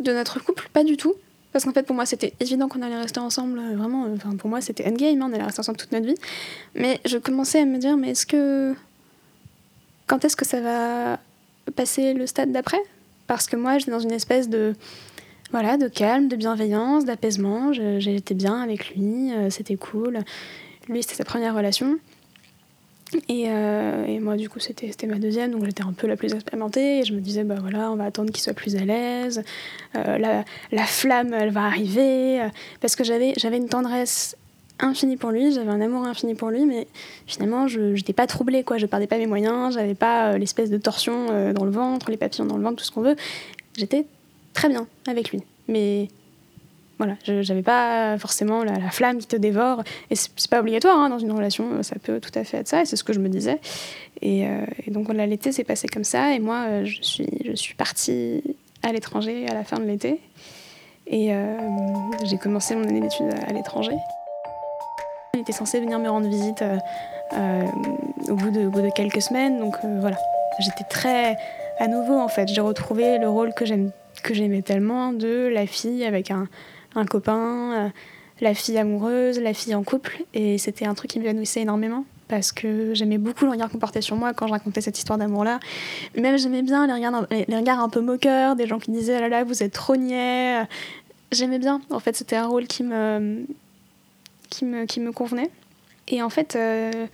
[0.00, 1.14] de notre couple, pas du tout.
[1.52, 3.58] Parce qu'en fait, pour moi, c'était évident qu'on allait rester ensemble.
[3.58, 6.06] Euh, vraiment, euh, enfin, pour moi, c'était endgame, hein, on allait rester ensemble toute notre
[6.06, 6.14] vie.
[6.74, 8.74] Mais je commençais à me dire, mais est-ce que.
[10.06, 11.20] Quand est-ce que ça va
[11.76, 12.80] passer le stade d'après?
[13.30, 14.74] Parce que moi, j'étais dans une espèce de.
[15.52, 17.72] Voilà, de calme, de bienveillance, d'apaisement.
[17.72, 20.18] J'étais bien avec lui, euh, c'était cool.
[20.88, 22.00] Lui, c'était sa première relation.
[23.30, 26.98] Euh, et, moi, du coup, c'était ma deuxième, donc j'étais un peu la plus expérimentée.
[26.98, 29.44] Et je me disais, bah voilà, on va attendre qu'il soit plus à l'aise.
[29.94, 32.44] Euh, la, la, flamme, elle va arriver.
[32.80, 34.36] parce que j'avais une tendresse
[34.80, 36.86] infinie pour lui, j'avais un amour infini pour lui, mais
[37.26, 38.78] finalement, je n'étais pas troublée, quoi.
[38.78, 42.16] Je perdais pas mes moyens, j'avais pas euh, l'espèce de torsion dans le ventre, les
[42.16, 43.16] papillons dans le ventre, tout ce qu'on veut.
[43.76, 44.06] J'étais
[44.52, 45.42] très bien avec lui.
[45.68, 46.08] Mais
[47.00, 49.82] voilà, je n'avais pas forcément la, flamme qui te dévore.
[50.10, 52.82] Et c'est pas obligatoire hein, dans une relation, ça peut tout à fait être ça,
[52.82, 53.58] et c'est ce que je me disais.
[54.20, 58.42] Et, euh, donc l'été s'est passé comme ça, et moi euh, je, suis, partie
[58.82, 60.20] à l'étranger à la fin de l'été.
[61.06, 61.56] Et euh,
[62.24, 63.96] j'ai commencé mon année d'études à, l'étranger.
[65.40, 66.62] Était censé venir me rendre visite
[67.32, 70.16] au, bout de, au bout de quelques semaines, donc voilà.
[70.58, 71.36] J'étais très
[71.80, 76.30] à nouveau en fait, j'ai retrouvé le rôle que j'aimais tellement de la fille avec
[76.30, 76.46] un,
[77.06, 77.88] copain, euh,
[78.40, 80.22] la fille amoureuse, la fille en couple.
[80.34, 84.02] Et c'était un truc qui m'évanouissait énormément parce que j'aimais beaucoup le regard qu'on portait
[84.02, 85.58] sur moi quand je racontais cette histoire d'amour-là.
[86.16, 89.20] Même j'aimais bien les regards, les regards un peu moqueurs, des gens qui disaient ah
[89.22, 90.60] là là, vous êtes trop niais.
[91.32, 91.80] J'aimais bien.
[91.90, 93.46] En fait, c'était un rôle qui me,
[94.50, 95.50] qui me, qui me convenait.
[96.08, 97.06] Et en fait, euh,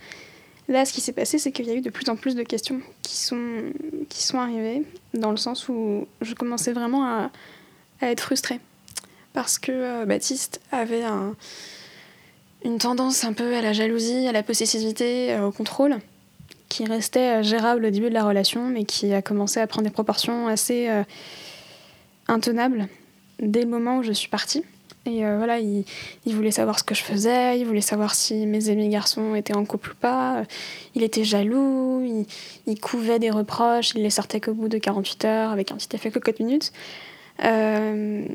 [0.67, 2.43] là, ce qui s'est passé, c'est qu'il y a eu de plus en plus de
[2.43, 3.71] questions qui sont,
[4.09, 7.31] qui sont arrivées, dans le sens où je commençais vraiment à,
[8.01, 8.59] à être frustrée
[9.33, 11.03] parce que euh, Baptiste avait
[12.65, 15.97] une tendance un peu à la jalousie, à la possessivité, euh, au contrôle,
[16.69, 19.93] qui restait gérable au début de la relation, mais qui a commencé à prendre des
[19.93, 20.89] proportions assez
[22.27, 22.87] intenables
[23.39, 24.63] dès le moment où je suis partie.
[25.07, 25.85] Et voilà, il,
[26.25, 29.65] voulait savoir ce que je faisais, il voulait savoir si mes amis garçons étaient en
[29.65, 30.43] couple ou pas.
[30.95, 32.03] Il était jaloux,
[32.65, 35.95] il, couvait des reproches, il les sortait qu'au bout de 48 heures avec un petit
[35.95, 36.73] effet cocotte minutes.
[37.43, 38.25] Euh,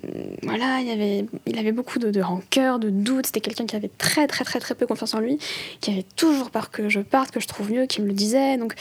[0.43, 3.27] voilà, il, avait, il avait beaucoup de, rancœur, de doute.
[3.27, 5.39] C'était quelqu'un qui avait très, très, très, très peu confiance en lui,
[5.81, 8.57] qui avait toujours peur que je parte, que je trouve mieux, qui me le disait.
[8.57, 8.75] Donc,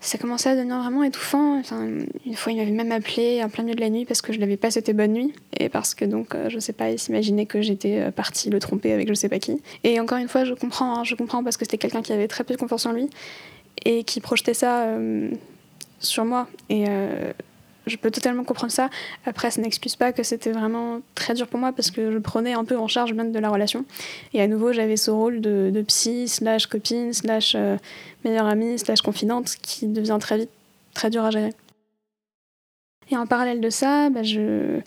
[0.00, 1.62] ça commençait à devenir vraiment étouffant.
[2.24, 4.38] une fois, il m'avait même appelé en plein milieu de la nuit parce que je
[4.38, 7.46] l'avais pas souhaité bonne nuit et parce que donc, euh, je sais pas, il s'imaginait
[7.46, 9.60] que j'étais euh, partie le tromper avec je sais pas qui.
[9.84, 12.28] Et encore une fois, je comprends, hein, je comprends parce que c'était quelqu'un qui avait
[12.28, 13.08] très peu confiance en lui
[13.84, 14.86] et qui projetait ça
[16.00, 16.48] sur moi.
[16.70, 16.86] Et
[17.86, 18.90] je peux totalement comprendre ça.
[19.24, 22.52] Après, ça n'excuse pas que c'était vraiment très dur pour moi parce que je prenais
[22.52, 23.84] un peu en charge même de la relation.
[24.34, 27.76] Et à nouveau, j'avais ce rôle de, psy, slash copine, slash euh,
[28.24, 30.50] meilleure amie, slash confidente qui devient très vite
[30.94, 31.52] très dur à gérer.
[33.10, 34.80] Et en parallèle de ça, bah, je,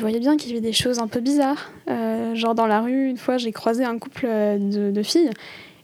[0.00, 1.70] voyais bien qu'il y avait des choses un peu bizarres.
[1.90, 5.30] Euh, genre dans la rue, une fois, j'ai croisé un couple de, de, filles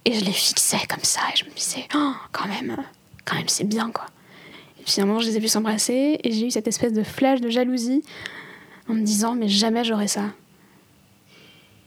[0.07, 2.77] et je les fixais comme ça et je me disais, oh, quand même,
[3.27, 4.07] quand même, c'est bien quoi.
[4.85, 8.03] Finalement, je les ai vus s'embrasser et j'ai eu cette espèce de flash de jalousie
[8.89, 10.33] en me disant mais jamais j'aurais ça.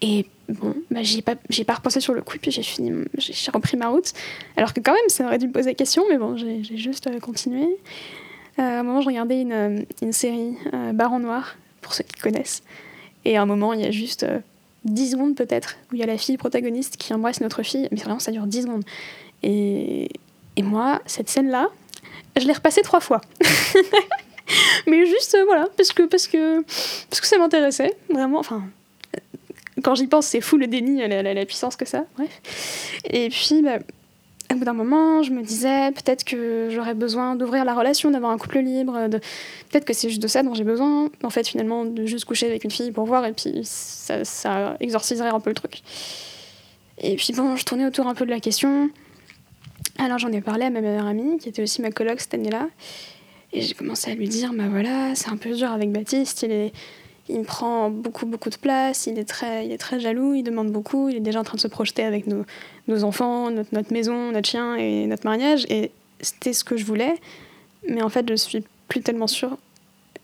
[0.01, 3.77] Et bon, bah, j'ai pas, pas repensé sur le coup, puis j'ai fini, j'ai repris
[3.77, 4.13] ma route.
[4.55, 7.19] Alors que quand même, ça aurait dû me poser question, mais bon, j'ai juste euh,
[7.19, 7.65] continué.
[8.59, 10.55] Euh, à un moment, je regardais une, euh, une série,
[10.93, 12.63] Baron Noir, pour ceux qui connaissent.
[13.25, 14.25] Et à un moment, il y a juste
[14.85, 17.99] 10 secondes peut-être, où il y a la fille protagoniste qui embrasse notre fille, mais
[17.99, 18.83] vraiment, ça dure 10 secondes.
[19.43, 20.09] Et,
[20.55, 21.69] et moi, cette scène-là,
[22.39, 23.21] je l'ai repassée trois fois.
[24.87, 26.61] mais juste, voilà, parce que, parce que,
[27.09, 28.39] parce que ça m'intéressait, vraiment.
[28.39, 28.63] Enfin,
[29.83, 32.05] quand j'y pense, c'est fou le déni, la, puissance que ça.
[32.17, 32.99] Bref.
[33.09, 33.79] Et puis, bah,
[34.51, 38.31] au bout d'un moment, je me disais peut-être que j'aurais besoin d'ouvrir la relation, d'avoir
[38.31, 39.07] un couple libre.
[39.69, 41.09] Peut-être que c'est juste de ça dont j'ai besoin.
[41.23, 45.29] En fait, finalement, de juste coucher avec une fille pour voir, et puis ça exorciserait
[45.29, 45.81] un peu le truc.
[46.99, 48.89] Et puis bon, je tournais autour un peu de la question.
[49.97, 52.67] Alors j'en ai parlé à ma meilleure amie, qui était aussi ma coloc cette année-là.
[53.53, 56.51] Et j'ai commencé à lui dire, bah voilà, c'est un peu dur avec Baptiste, il
[56.51, 56.73] est
[57.29, 60.71] il prend beaucoup, beaucoup de place, il est, très, il est très jaloux, il demande
[60.71, 62.45] beaucoup, il est déjà en train de se projeter avec nos,
[62.87, 65.65] nos enfants, notre, notre, maison, notre chien et notre mariage.
[65.69, 67.15] Et c'était ce que je voulais,
[67.87, 69.57] mais en fait, je suis plus tellement sûre.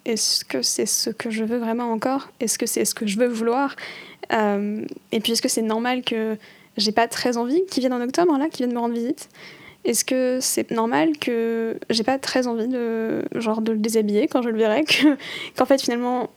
[0.05, 2.29] Est-ce que c'est ce que je veux vraiment encore?
[2.39, 3.75] Est-ce que c'est ce que je veux vouloir?
[4.31, 6.37] Euh, Et puis, est-ce que c'est normal que
[6.77, 9.29] j'ai pas très envie qu'il vienne en octobre, là, qu'il vienne me rendre visite?
[9.85, 14.41] Est-ce que c'est normal que j'ai pas très envie de genre de le déshabiller quand
[14.41, 14.85] je le verrai
[15.57, 16.29] qu'en fait finalement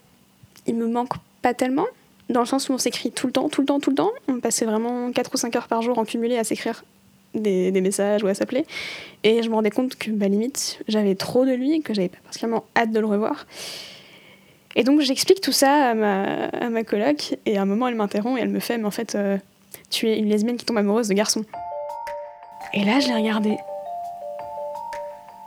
[0.66, 1.86] il me manque pas tellement,
[2.28, 4.10] dans le sens où on s'écrit tout le temps, tout le temps, tout le temps.
[4.28, 6.84] On passait vraiment 4 ou 5 heures par jour en cumulé à s'écrire
[7.34, 8.66] des, des, messages ou à s'appeler.
[9.22, 12.08] Et je me rendais compte que, bah, limite, j'avais trop de lui et que j'avais
[12.08, 13.46] pas particulièrement hâte de le revoir.
[14.74, 17.94] Et donc j'explique tout ça à ma, à ma coloc, et à un moment elle
[17.94, 19.38] m'interrompt et elle me fait, mais en fait, euh,
[19.88, 21.46] tu es une lesbienne qui tombe amoureuse de garçons.
[22.74, 23.56] Et là, je l'ai regardé.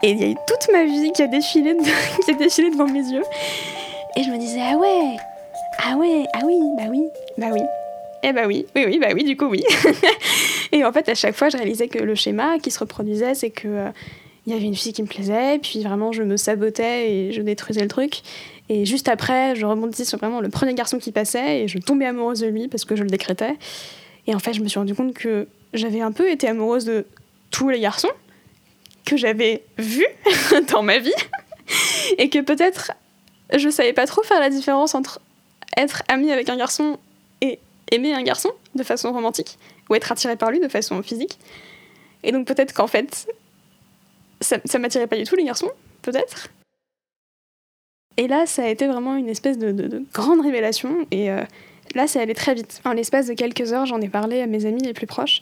[0.02, 1.76] Et il y a eu toute ma vie qui a défilé,
[2.24, 3.22] qui a défilé devant mes yeux.
[4.16, 5.16] Et je me disais, ah ouais,
[5.78, 7.02] ah ouais, ah oui, bah oui,
[7.38, 7.60] bah oui.
[8.22, 9.62] Eh bah oui, oui, oui, bah oui, du coup oui.
[10.72, 13.50] et en fait, à chaque fois, je réalisais que le schéma qui se reproduisait, c'est
[13.50, 13.88] que euh,
[14.46, 17.40] il y avait une fille qui me plaisait, puis vraiment je me sabotais et je
[17.40, 18.20] détruisais le truc.
[18.68, 22.06] Et juste après, je rebondissais sur vraiment le premier garçon qui passait et je tombais
[22.06, 23.56] amoureuse de lui parce que je le décrétais.
[24.26, 27.06] Et en fait, je me suis rendu compte que j'avais un peu été amoureuse de
[27.50, 28.10] tous les garçons
[29.04, 30.06] que j'avais vus
[30.72, 31.12] dans ma vie
[32.18, 32.92] et que peut-être
[33.54, 35.20] je savais pas trop faire la différence entre
[35.76, 36.98] être amie avec un garçon
[37.40, 37.58] et
[37.90, 41.38] aimer un garçon de façon romantique, ou être attiré par lui de façon physique.
[42.22, 43.26] Et donc peut-être qu'en fait,
[44.40, 45.70] ça, ça m'attirait pas du tout les garçons,
[46.02, 46.48] peut-être.
[48.16, 51.42] Et là, ça a été vraiment une espèce de, grande révélation, et euh,
[51.94, 52.80] là, ça allait très vite.
[52.84, 55.40] En l'espace de quelques heures, j'en ai parlé à mes amis les plus proches,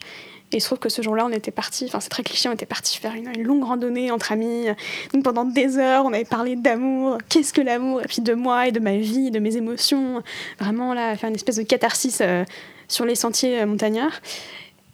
[0.51, 2.53] et il se trouve que ce jour-là, on était parti, enfin c'est très cliché, on
[2.53, 4.65] était parti faire une, longue randonnée entre amis.
[5.13, 8.67] Donc pendant des heures, on avait parlé d'amour, qu'est-ce que l'amour, et puis de moi
[8.67, 10.23] et de ma vie, de mes émotions.
[10.59, 12.45] Vraiment là, faire une espèce de catharsis euh,
[12.87, 14.21] sur les sentiers euh, montagnards.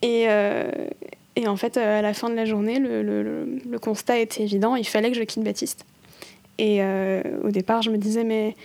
[0.01, 0.69] Et, euh,
[1.37, 4.75] et, en fait, à la fin de la journée, le, le, le, constat était évident,
[4.75, 5.85] il fallait que je quitte Baptiste.
[6.57, 6.81] Et
[7.43, 8.55] au départ, je me disais, mais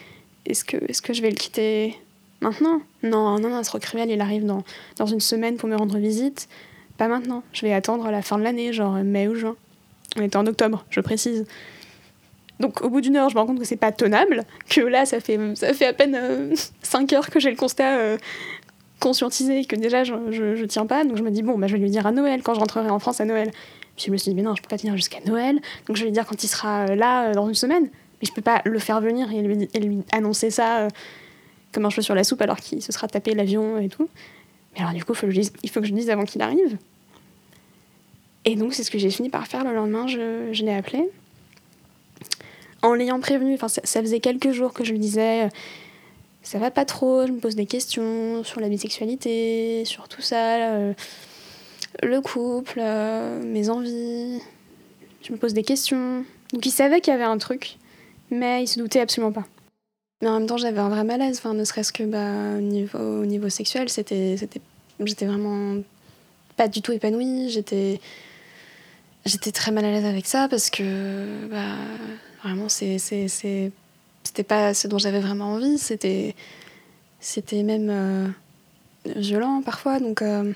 [0.46, 1.96] est-ce que, est -ce que je vais le quitter?
[2.40, 4.62] Maintenant Non, non, non, cruel, il arrive dans,
[4.96, 6.48] dans une semaine pour me rendre visite.
[6.96, 9.57] Pas maintenant, je vais attendre la fin de l'année, genre mai ou juin.
[10.18, 11.46] On était en octobre, je précise.
[12.59, 15.07] Donc au bout d'une heure, je me rends compte que c'est pas tenable, que là,
[15.07, 18.18] ça fait, ça fait à peine 5 euh, heures que j'ai le constat euh,
[19.00, 21.05] conscientisé, que déjà je, je, tiens pas.
[21.05, 22.90] Donc je me dis, bon, bah, je vais lui dire à Noël, quand je rentrerai
[22.90, 23.50] en France à Noël.
[23.96, 25.59] Puis je me suis dit, mais non, je peux pas tenir jusqu'à Noël.
[25.87, 27.85] Donc je vais lui dire quand il sera euh, là dans une semaine.
[27.85, 30.88] Mais je peux pas le faire venir et lui, et lui annoncer ça
[31.72, 34.09] comme un cheveu sur la soupe alors qu'il se sera tapé l'avion et tout.
[34.74, 36.78] Mais alors du coup, il faut que je le dise avant qu'il arrive.
[38.44, 40.06] Et donc, c'est ce que j'ai fini par faire le lendemain.
[40.06, 41.09] Je, l'ai appelé.
[42.83, 45.48] En l'ayant prévenu, ça, faisait quelques jours que je lui disais
[46.42, 50.70] ça va pas trop, je me pose des questions sur la bisexualité, sur tout ça,
[50.70, 50.94] euh,
[52.02, 54.40] le couple, euh, mes envies.
[55.22, 56.24] Je me pose des questions.
[56.52, 57.76] Donc, il savait qu'il y avait un truc,
[58.30, 59.44] mais il se doutait absolument pas.
[60.20, 62.98] Mais en même temps, j'avais un vrai malaise, enfin, ne serait-ce que bah, au, niveau,
[62.98, 64.61] au niveau sexuel, c'était, c'était,
[65.02, 65.80] j'étais vraiment
[66.56, 67.48] pas du tout épanouie.
[67.48, 68.00] J'étais
[69.24, 71.76] j'étais très mal à l'aise avec ça parce que bah,
[72.42, 73.72] vraiment c'est c'était
[74.46, 76.35] pas ce dont j'avais vraiment envie c'était
[77.20, 78.28] c'était même euh,
[79.16, 80.52] violent parfois donc euh,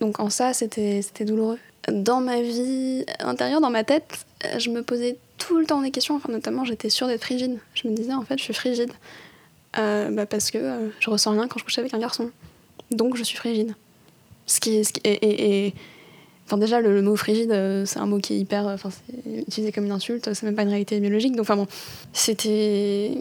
[0.00, 1.58] donc en ça c'était c'était douloureux
[1.90, 4.26] dans ma vie intérieure dans ma tête
[4.58, 7.88] je me posais tout le temps des questions enfin notamment j'étais sûre d'être frigide je
[7.88, 8.92] me disais en fait je suis frigide
[9.78, 12.30] euh, bah, parce que je ressens rien quand je couche avec un garçon
[12.90, 13.74] donc je suis frigide
[14.46, 15.74] ce qui, qui et
[16.48, 18.66] Enfin, déjà, le, mot frigide, euh, c'est un mot qui est hyper.
[18.66, 21.32] Euh, enfin, c'est utilisé comme une insulte, c'est même pas une réalité biologique.
[21.32, 21.66] Donc, enfin bon,
[22.14, 23.18] c'était.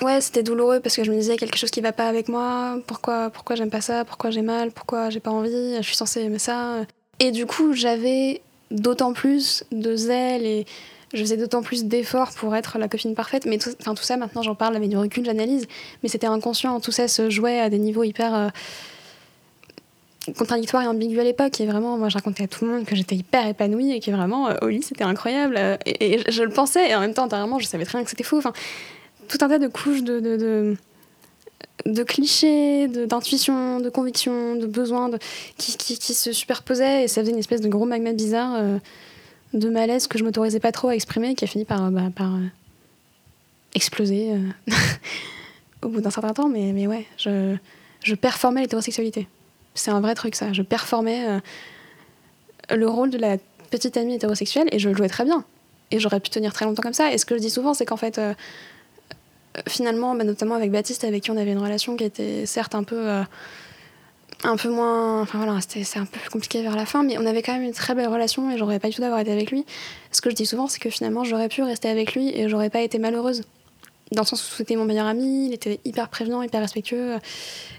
[0.00, 2.78] ouais, c'était douloureux parce que je me disais quelque chose qui va pas avec moi.
[2.86, 4.06] Pourquoi, pourquoi j'aime pas ça?
[4.06, 4.70] Pourquoi j'ai mal?
[4.70, 5.76] Pourquoi j'ai pas envie?
[5.76, 6.86] Je suis censée aimer ça.
[7.18, 10.66] Et du coup, j'avais d'autant plus de zèle et
[11.12, 13.46] je faisais d'autant plus d'efforts pour être la copine parfaite.
[13.46, 15.66] Mais tout, ça, maintenant, j'en parle avec du recul, j'analyse.
[16.02, 16.78] Mais c'était inconscient.
[16.80, 18.34] Tout ça se jouait à des niveaux hyper.
[18.34, 18.48] Euh,
[20.36, 22.94] contradictoires et ambigus à l'époque et vraiment moi je racontais à tout le monde que
[22.94, 26.90] j'étais hyper épanouie et que vraiment euh, au lit c'était incroyable et, je le pensais
[26.90, 28.52] et en même temps intérieurement je savais très bien que c'était faux enfin
[29.28, 30.76] tout un tas de couches de, de,
[32.06, 35.18] clichés, d'intuition, de, conviction, de besoins de,
[35.56, 38.78] qui, qui, qui, se superposaient et ça faisait une espèce de gros magma bizarre euh,
[39.54, 42.34] de malaise que je m'autorisais pas trop à exprimer qui a fini par, bah, par
[42.34, 42.46] euh,
[43.74, 44.72] exploser euh,
[45.82, 46.48] au bout d'un certain temps.
[46.48, 47.56] Mais, mais ouais, je,
[48.02, 49.28] je performais l'hétérosexualité.
[49.74, 50.52] C'est un vrai truc ça.
[50.52, 51.40] Je performais
[52.70, 53.36] le rôle de la
[53.70, 55.44] petite amie hétérosexuelle et je le jouais très bien.
[55.92, 57.12] Et j'aurais pu tenir très longtemps comme ça.
[57.12, 58.20] Et ce que je dis souvent, c'est qu'en fait,
[59.68, 62.84] finalement, bah, notamment avec Baptiste, avec qui on avait une relation qui était certes un
[62.84, 63.22] peu, euh,
[64.44, 65.22] un peu moins.
[65.22, 67.62] Enfin voilà, c'était un peu plus compliqué vers la fin, mais on avait quand même
[67.62, 69.64] une très belle relation et j'aurais pas du tout d'avoir été avec lui.
[70.12, 72.70] Ce que je dis souvent, c'est que finalement, j'aurais pu rester avec lui et j'aurais
[72.70, 73.42] pas été malheureuse.
[74.12, 77.18] Dans le sens où c'était mon meilleur ami, il était hyper prévenant, hyper respectueux.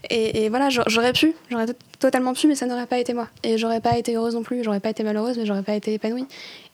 [0.09, 1.65] Et, et voilà, j'aurais pu, j'aurais
[1.99, 3.27] totalement pu, mais ça n'aurait pas été moi.
[3.43, 5.93] Et j'aurais pas été heureuse non plus, j'aurais pas été malheureuse, mais j'aurais pas été
[5.93, 6.25] épanouie.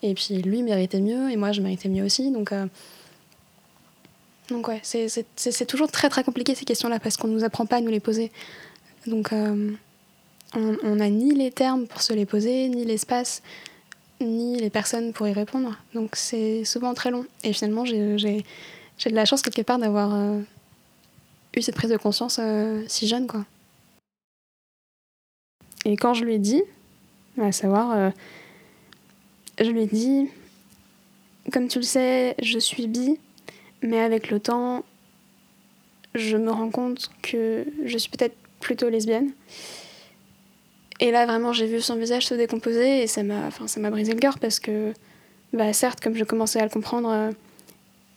[0.04, 2.32] Et puis lui méritait mieux, et moi je méritais mieux aussi.
[2.32, 2.52] Donc.
[2.52, 2.66] Euh,
[4.50, 7.78] donc ouais, c'est toujours très très compliqué ces questions-là parce qu'on ne nous apprend pas
[7.78, 8.32] à nous les poser.
[9.06, 9.72] Donc euh,
[10.54, 13.42] on n'a ni les termes pour se les poser, ni l'espace,
[14.22, 15.78] ni les personnes pour y répondre.
[15.94, 17.26] Donc c'est souvent très long.
[17.44, 20.40] Et finalement, j'ai de la chance quelque part d'avoir euh,
[21.56, 23.28] eu cette prise de conscience euh, si jeune.
[23.28, 23.46] quoi.
[25.84, 26.64] Et quand je lui ai dit,
[27.38, 28.12] à savoir,
[29.60, 30.30] je lui ai dit,
[31.52, 33.18] comme tu le sais, je suis bi
[33.82, 34.84] mais avec le temps,
[36.16, 39.32] je me rends compte que je suis peut-être plutôt lesbienne.
[41.00, 43.92] Et là, vraiment, j'ai vu son visage se décomposer et ça m'a, enfin, ça m'a
[43.92, 44.94] brisé le cœur parce que,
[45.54, 47.32] bah, certes, comme je commençais à le comprendre, euh,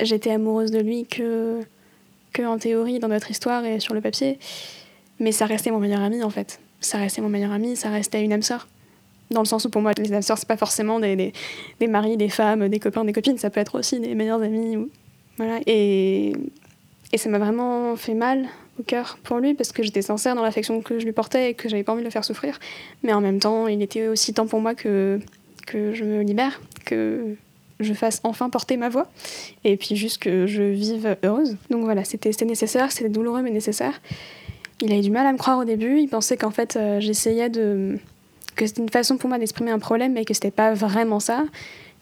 [0.01, 1.61] j'étais amoureuse de lui que,
[2.33, 4.39] que en théorie, dans notre histoire et sur le papier.
[5.19, 6.59] Mais ça restait mon meilleur ami, en fait.
[6.81, 8.67] Ça restait mon meilleur ami, ça restait une âme sœur.
[9.31, 11.35] Dans le sens où pour moi, les âmes sœurs, c'est pas forcément des, des,
[11.79, 14.79] des, maris, des femmes, des copains, des copines, ça peut être aussi des meilleurs amis
[14.79, 14.91] ou
[15.67, 16.33] et,
[17.13, 20.43] et ça m'a vraiment fait mal au cœur pour lui parce que j'étais sincère dans
[20.43, 22.59] l'affection que je lui portais et que j'avais pas envie de le faire souffrir.
[23.03, 25.21] Mais en même temps, il était aussi temps pour moi que,
[25.67, 27.37] que je me libère, que
[27.81, 29.11] je fasse enfin porter ma voix
[29.65, 31.57] et puis juste que je vive heureuse.
[31.71, 34.01] Donc voilà, c'était nécessaire, c'était douloureux mais nécessaire.
[34.83, 37.01] Il a eu du mal à me croire au début, il pensait qu'en fait euh,
[37.01, 37.99] j'essayais de.
[38.57, 41.45] que c'était une façon pour moi d'exprimer un problème mais que c'était pas vraiment ça.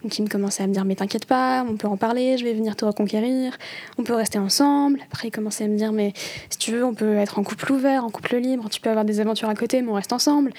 [0.04, 2.76] Me commençait à me dire mais t'inquiète pas, on peut en parler, je vais venir
[2.76, 3.58] te reconquérir,
[3.98, 5.00] on peut rester ensemble.
[5.10, 6.12] Après il commençait à me dire mais
[6.50, 9.04] si tu veux on peut être en couple ouvert, en couple libre, tu peux avoir
[9.04, 10.52] des aventures à côté mais on reste ensemble.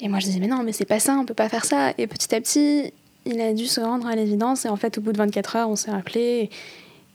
[0.00, 1.94] Et moi je disais mais non mais c'est pas ça, on peut pas faire ça.
[1.96, 2.92] Et petit à petit
[3.24, 5.70] il a dû se rendre à l'évidence et en fait au bout de 24 heures
[5.70, 6.50] on s'est rappelé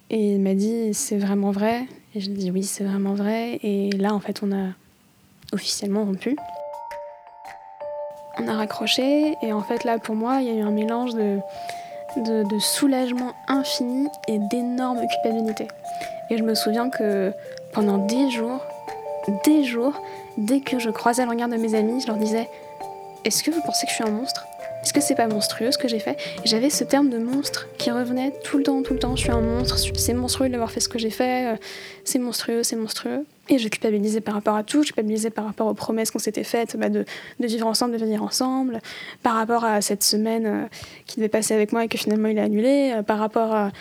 [0.09, 1.85] et, il m'a dit c'est vraiment vrai.
[2.15, 4.69] Et je lui ai dit oui c'est vraiment vrai et là en fait on a
[5.53, 6.35] officiellement rompu
[8.39, 11.13] on a raccroché et en fait là pour moi il y a eu un mélange
[11.13, 11.39] de,
[12.17, 15.67] de, soulagement infini et d'énorme culpabilité.
[16.29, 17.31] Et je me souviens que
[17.73, 18.61] pendant des jours,
[19.45, 19.93] des jours,
[20.37, 22.49] dès que je croisais le regard de mes amis, je leur disais
[23.25, 24.45] Est-ce que vous pensez que je suis un monstre?
[24.81, 26.15] Est-ce que c'est pas monstrueux ce que j'ai fait?
[26.45, 29.15] J'avais ce terme de monstre qui revenait tout le temps, tout le temps.
[29.15, 31.55] Je suis un monstre, c'est monstrueux d'avoir fait ce que j'ai fait, euh,
[32.03, 33.25] c'est monstrueux, c'est monstrueux.
[33.49, 36.43] Et je culpabilisais par rapport à tout, je culpabilisais par rapport aux promesses qu'on s'était
[36.43, 37.05] faites bah, de,
[37.39, 38.79] vivre ensemble, de venir ensemble,
[39.21, 40.65] par rapport à cette semaine euh,
[41.05, 43.71] qui devait passer avec moi et que finalement il a annulé, euh, par rapport à,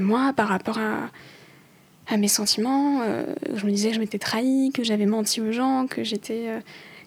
[0.00, 3.02] moi, par rapport à, mes sentiments.
[3.54, 6.48] je me disais que je m'étais trahie, que j'avais menti aux gens, que j'étais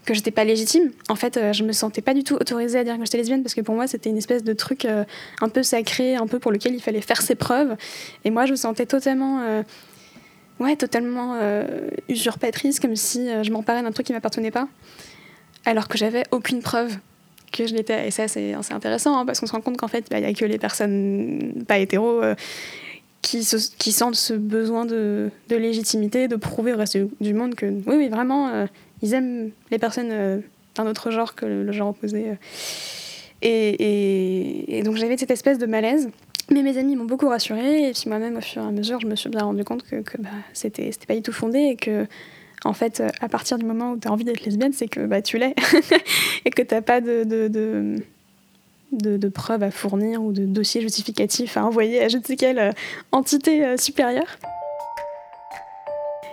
[0.06, 0.92] que pas légitime.
[1.10, 3.44] En fait, euh, je me sentais pas du tout autorisée à dire que j'étais lesbienne
[3.44, 5.04] parce que pour moi, c'était une espèce de truc euh,
[5.42, 7.76] un peu sacré, un peu pour lequel il fallait faire ses preuves.
[8.26, 9.64] Et moi, je me sentais totalement, euh,
[10.64, 11.38] ouais, totalement
[12.10, 14.68] usurpatrice, comme si je m'emparais d'un truc qui m'appartenait pas,
[15.66, 16.98] alors que j'avais aucune preuve
[17.52, 18.08] que je l'étais.
[18.08, 20.34] Et ça, c'est intéressant hein, parce qu'on se rend compte qu'en fait, il n'y a
[20.34, 22.22] que les personnes pas hétéros.
[23.22, 27.96] qui, qui, sentent ce besoin de, légitimité, de prouver au reste du monde que oui,
[27.96, 28.66] oui, vraiment,
[29.04, 30.40] ils aiment les personnes euh,
[30.76, 32.30] d'un autre genre que le, genre opposé.
[32.30, 32.36] Euh.
[33.42, 36.10] Et, donc j'avais cette espèce de malaise.
[36.50, 39.08] Mais mes amis m'ont beaucoup rassurée, et puis moi-même, au fur et à mesure, je
[39.08, 42.06] me suis bien rendu compte que, que bah, c'était pas du tout fondé, et que,
[42.66, 45.22] en fait, à partir du moment où tu as envie d'être lesbienne, c'est que bah,
[45.22, 45.56] tu l'es,
[46.46, 48.02] et que t'as pas de,
[49.34, 52.74] preuves à fournir ou de dossiers justificatifs à envoyer à je ne sais quelle
[53.12, 54.38] entité supérieure.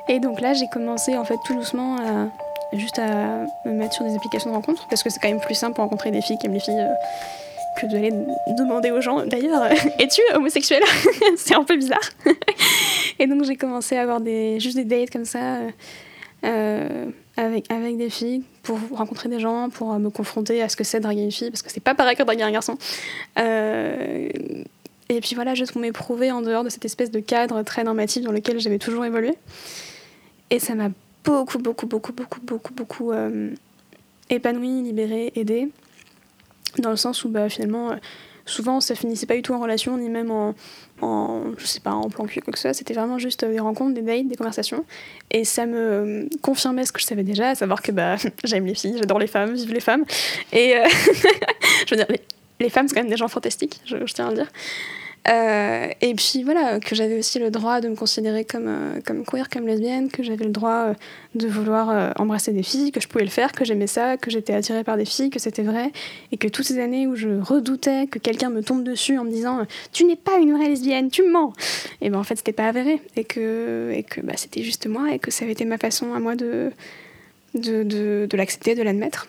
[0.09, 4.05] Et donc là, j'ai commencé en fait tout doucement à, juste à me mettre sur
[4.05, 6.37] des applications de rencontres parce que c'est quand même plus simple pour rencontrer des filles
[6.39, 6.85] qui aiment les filles
[7.77, 8.13] que d'aller
[8.59, 9.25] demander aux gens.
[9.27, 9.65] D'ailleurs,
[9.99, 10.83] es-tu homosexuel
[11.37, 12.09] C'est un peu bizarre.
[13.19, 15.59] et donc j'ai commencé à avoir des, juste des dates comme ça
[16.45, 17.07] euh,
[17.37, 21.01] avec, avec des filles pour rencontrer des gens, pour me confronter à ce que c'est
[21.01, 22.77] draguer une fille, parce que c'est pas pareil que draguer un garçon.
[23.39, 24.29] Euh,
[25.09, 28.23] et puis voilà, juste pour m'éprouver en dehors de cette espèce de cadre très normatif
[28.23, 29.35] dans lequel j'avais toujours évolué.
[30.51, 30.91] Et ça m'a
[31.25, 33.51] beaucoup, beaucoup, beaucoup, beaucoup, beaucoup, beaucoup euh,
[34.29, 35.69] épanouie, libérée, aidée
[36.79, 37.97] dans le sens où bah, finalement, euh,
[38.47, 40.55] souvent ça finissait pas du tout en relation, ni même en,
[41.57, 42.75] je sais pas, en plan cul, quoi que ce soit.
[42.75, 44.85] C'était vraiment juste des rencontres, des dates, des conversations.
[45.31, 48.67] Et ça me euh, confirmait ce que je savais déjà, à savoir que bah, j'aime
[48.67, 50.05] les filles, j'adore les femmes, vive les femmes.
[50.53, 50.85] Et euh,
[51.87, 52.21] je veux dire, les,
[52.61, 54.49] les femmes, c'est quand même des gens fantastiques, je tiens à le dire.
[55.29, 59.25] Euh, et puis voilà, que j'avais aussi le droit de me considérer comme, euh, comme
[59.25, 60.95] queer, comme lesbienne, que j'avais le droit euh,
[61.35, 64.55] de vouloir embrasser des filles, que je pouvais le faire, que j'aimais ça, que j'étais
[64.55, 65.93] attirée par des filles, que c'était vrai,
[66.33, 69.31] et que toutes ces années où je redoutais que quelqu'un me tombe dessus en me
[69.31, 71.53] disant Tu n'es pas une vraie lesbienne, tu mens!
[72.01, 75.13] Et ben en fait, c'était pas avéré, et que, et que bah, c'était juste moi,
[75.13, 76.73] et que ça avait été ma façon à moi de,
[77.55, 79.29] de, de, l'accepter, de l'admettre.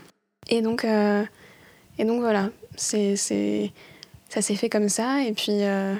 [0.49, 3.15] Et donc, et donc voilà, c'est
[4.31, 5.23] ça s'est fait comme ça.
[5.23, 5.93] Et puis, euh,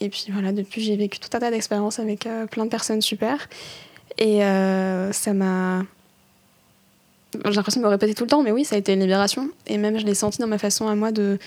[0.00, 3.00] et puis voilà, depuis, j'ai vécu tout un tas d'expériences avec euh, plein de personnes
[3.00, 3.48] super.
[4.18, 5.84] Et euh, ça m'a.
[7.44, 9.48] J'ai l'impression de me répéter tout le temps, mais oui, ça a été une libération.
[9.66, 11.38] Et même, je l'ai senti dans ma façon à moi de,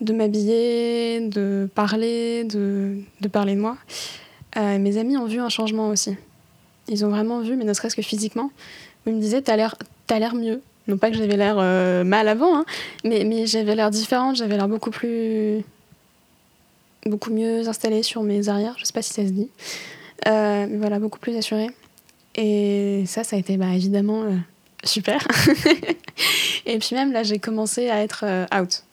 [0.00, 3.76] de m'habiller, de parler, de, de parler de moi.
[4.56, 6.14] mes amis ont vu un changement aussi.
[6.88, 8.50] Ils ont vraiment vu, mais ne serait-ce que physiquement.
[9.06, 10.60] Ils me disaient T'as l'air mieux.
[10.88, 12.64] Non pas que j'avais l'air euh, mal avant, hein,
[13.04, 15.62] mais, j'avais l'air différente, j'avais l'air beaucoup plus.
[17.06, 19.50] beaucoup mieux installée sur mes arrières, je sais pas si ça se dit.
[20.26, 21.70] Euh, mais voilà, beaucoup plus assurée.
[22.34, 24.36] Et ça, ça a été bah, évidemment euh,
[24.84, 25.26] super.
[26.66, 28.24] et puis même là, j'ai commencé à être
[28.58, 28.84] out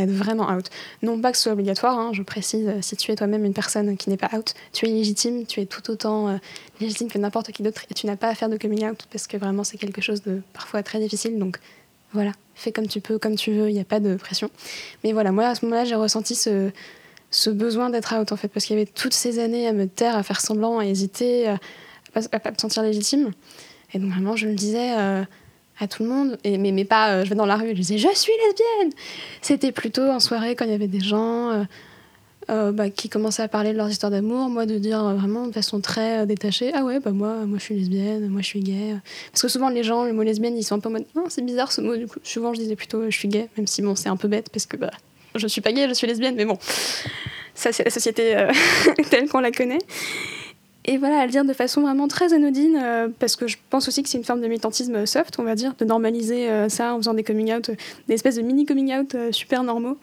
[0.00, 0.70] être vraiment out.
[1.02, 3.54] Non pas que ce soit obligatoire, hein, je précise, euh, si tu es toi-même une
[3.54, 6.36] personne qui n'est pas out, tu es légitime, tu es tout autant euh,
[6.80, 9.26] légitime que n'importe qui d'autre et tu n'as pas à faire de coming out parce
[9.26, 11.38] que vraiment c'est quelque chose de parfois très difficile.
[11.38, 11.58] Donc
[12.12, 14.50] voilà, fais comme tu peux, comme tu veux, il n'y a pas de pression.
[15.02, 16.70] Mais voilà, moi à ce moment-là, j'ai ressenti ce,
[17.50, 20.16] besoin d'être out en fait parce qu'il y avait toutes ces années à me taire,
[20.16, 21.58] à faire semblant, à hésiter, à,
[22.14, 23.32] à, pas me sentir légitime.
[23.92, 24.96] Et donc vraiment, je me disais.
[24.96, 25.24] Euh,
[25.80, 27.98] à tout le monde, mais, pas euh, je vais dans la rue et je disais
[27.98, 28.92] je suis lesbienne.
[29.42, 31.64] C'était plutôt en soirée quand il y avait des gens euh,
[32.50, 35.52] euh, bah, qui commençaient à parler de leur histoire d'amour, moi de dire vraiment de
[35.52, 38.94] façon très détachée ah ouais, bah moi, moi je suis lesbienne, moi je suis gay.
[39.32, 41.24] Parce que souvent les gens, le mot lesbienne, ils sont un peu en mode non,
[41.28, 43.82] c'est bizarre ce mot, du coup souvent je disais plutôt je suis gay, même si
[43.82, 44.90] bon, c'est un peu bête parce que bah,
[45.34, 46.58] je suis pas gay, je suis lesbienne, mais bon,
[47.54, 48.46] ça c'est la société
[49.10, 49.78] telle qu'on la connaît.
[50.86, 53.88] Et voilà, à le dire de façon vraiment très anodine, euh, parce que je pense
[53.88, 56.94] aussi que c'est une forme de militantisme soft, on va dire, de normaliser euh, ça
[56.94, 57.70] en faisant des coming out,
[58.06, 59.96] des espèces de mini coming out euh, super normaux.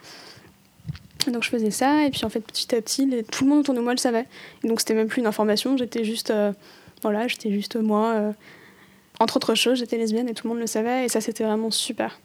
[1.27, 3.75] Donc je faisais ça, et puis en fait petit à petit, tout le monde autour
[3.75, 4.25] de moi le savait.
[4.63, 6.33] Et donc c'était même plus une information, j'étais juste,
[7.03, 8.33] voilà, j'étais juste moi.
[9.19, 11.69] entre autres choses, j'étais lesbienne et tout le monde le savait, et ça c'était vraiment
[11.69, 12.19] super.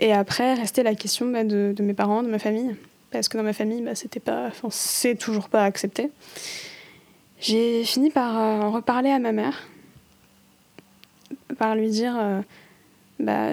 [0.00, 2.74] Et après, restait la question bah, de, de, mes parents, de ma famille,
[3.12, 6.10] parce que dans ma famille, bah, c'était pas, c'est toujours pas accepté.
[7.40, 9.68] J'ai fini par euh, en reparler à ma mère,
[11.56, 12.40] par lui dire euh,
[13.20, 13.50] bah,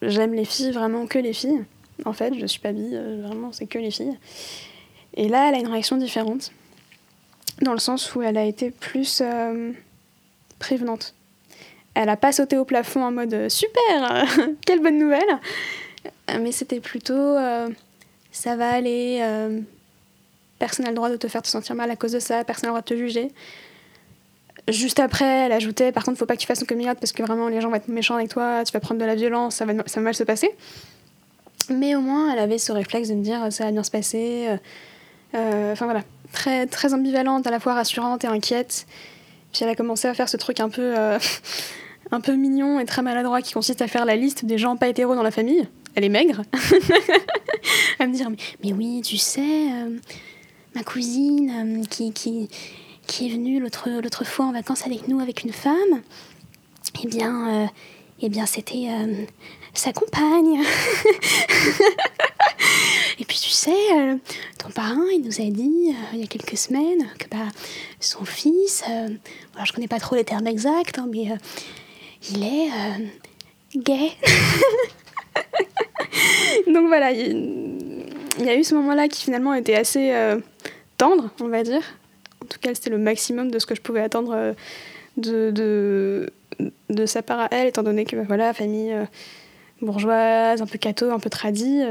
[0.00, 1.64] j'aime les filles, vraiment que les filles.
[2.06, 4.16] En fait, je suis pas bi, euh, vraiment, c'est que les filles.
[5.14, 6.52] Et là, elle a une réaction différente,
[7.60, 9.22] dans le sens où elle a été plus
[10.58, 11.14] prévenante.
[11.94, 14.24] Elle a pas sauté au plafond en mode super,
[14.66, 15.38] quelle bonne nouvelle,
[16.40, 17.36] mais c'était plutôt
[18.30, 19.20] ça va aller
[20.58, 22.68] Personne n'a le droit de te faire te sentir mal à cause de ça, personne
[22.68, 23.32] n'a le droit de te juger.
[24.68, 27.22] Juste après, elle ajoutait Par contre, faut pas que tu fasses un coming parce que
[27.22, 29.64] vraiment les gens vont être méchants avec toi, tu vas prendre de la violence, ça
[29.64, 30.50] va, mal se passer.
[31.70, 34.46] Mais au moins, elle avait ce réflexe de me dire Ça va bien se passer.
[34.48, 34.56] Euh,
[35.34, 36.02] euh, enfin voilà,
[36.32, 38.86] très, très ambivalente, à la fois rassurante et inquiète.
[39.52, 41.18] Puis elle a commencé à faire ce truc un peu, euh,
[42.10, 44.88] un peu mignon et très maladroit qui consiste à faire la liste des gens pas
[44.88, 45.66] hétéros dans la famille.
[45.94, 46.42] Elle est maigre.
[47.98, 49.68] à me dire mais, mais oui, tu sais
[50.74, 52.48] ma cousine euh, qui, qui,
[53.06, 56.02] qui, est venue l'autre, fois en vacances avec nous avec une femme,
[57.02, 57.66] eh bien, euh,
[58.20, 59.24] eh bien c'était euh,
[59.74, 60.62] sa compagne.
[63.20, 63.74] Et puis tu sais,
[64.58, 67.48] ton parrain, il nous a dit il y a quelques semaines que bah,
[67.98, 71.26] son fils, alors je connais pas trop les termes exacts, hein, mais
[72.30, 72.70] il est
[73.76, 74.12] gay.
[76.72, 77.77] Donc voilà, il
[78.44, 80.38] y, a eu ce moment-là qui finalement était assez euh,
[80.96, 81.82] tendre, on va dire.
[82.42, 84.52] En tout cas, c'était le maximum de ce que je pouvais attendre euh,
[85.16, 86.30] de, de,
[86.90, 89.04] de, sa part à elle, étant donné que bah, voilà, famille euh,
[89.82, 91.82] bourgeoise, un peu catho, un peu tradie,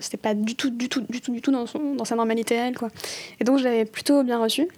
[0.00, 2.58] c'était pas du tout, du tout, du tout, du tout dans, son, dans sa normalité
[2.58, 2.88] à elle, quoi.
[3.40, 4.68] Et donc je l'avais plutôt bien reçu.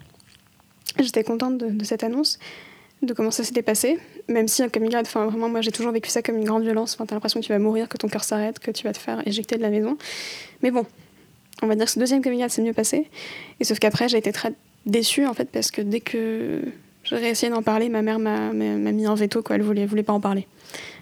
[0.99, 2.39] J'étais contente de, cette annonce,
[3.01, 3.99] de comment ça s'était passé,
[4.29, 6.63] même si un coming out, enfin vraiment moi j'ai toujours vécu ça comme une grande
[6.63, 8.93] violence, enfin, t'as l'impression que tu vas mourir, que ton cœur s'arrête, que tu vas
[8.93, 9.97] te faire éjecter de la maison.
[10.65, 10.83] Mais bon,
[11.61, 13.07] on va dire que ce deuxième coming s'est mieux passé,
[13.59, 14.51] et sauf qu'après j'ai été très
[14.87, 16.63] déçue en fait parce que dès que
[17.03, 20.13] j'ai réessayé d'en parler, ma mère m'a mis un veto, quoi, elle voulait, voulait pas
[20.13, 20.47] en parler.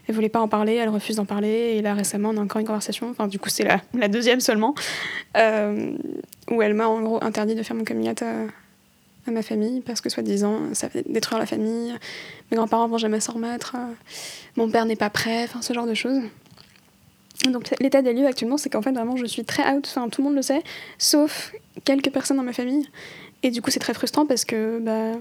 [0.05, 2.59] Elle voulait pas en parler, elle refuse d'en parler, et là récemment on a encore
[2.59, 4.75] une conversation, enfin du coup c'est la, deuxième seulement,
[5.37, 5.93] euh,
[6.51, 10.01] où elle m'a en gros interdit de faire mon coming out à, ma famille parce
[10.01, 11.93] que soi-disant ça va détruire la famille,
[12.51, 13.93] mes grands-parents vont jamais s'en remettre, euh,
[14.57, 16.21] mon père n'est pas prêt, enfin ce genre de choses.
[17.51, 20.21] Donc l'état des lieux actuellement c'est qu'en fait vraiment je suis très out, enfin tout
[20.21, 20.63] le monde le sait,
[20.97, 22.87] sauf quelques personnes dans ma famille.
[23.43, 25.19] Et du coup c'est très frustrant parce que bah,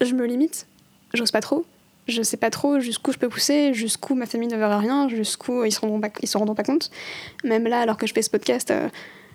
[0.00, 0.66] je me limite,
[1.12, 1.64] j'ose pas trop,
[2.08, 5.64] je sais pas trop jusqu'où je peux pousser, jusqu'où ma famille ne verra rien, jusqu'où
[5.64, 6.90] ils se rendront pas, ils se rendront pas compte.
[7.44, 8.70] Même là alors que je fais ce podcast...
[8.70, 8.88] Euh,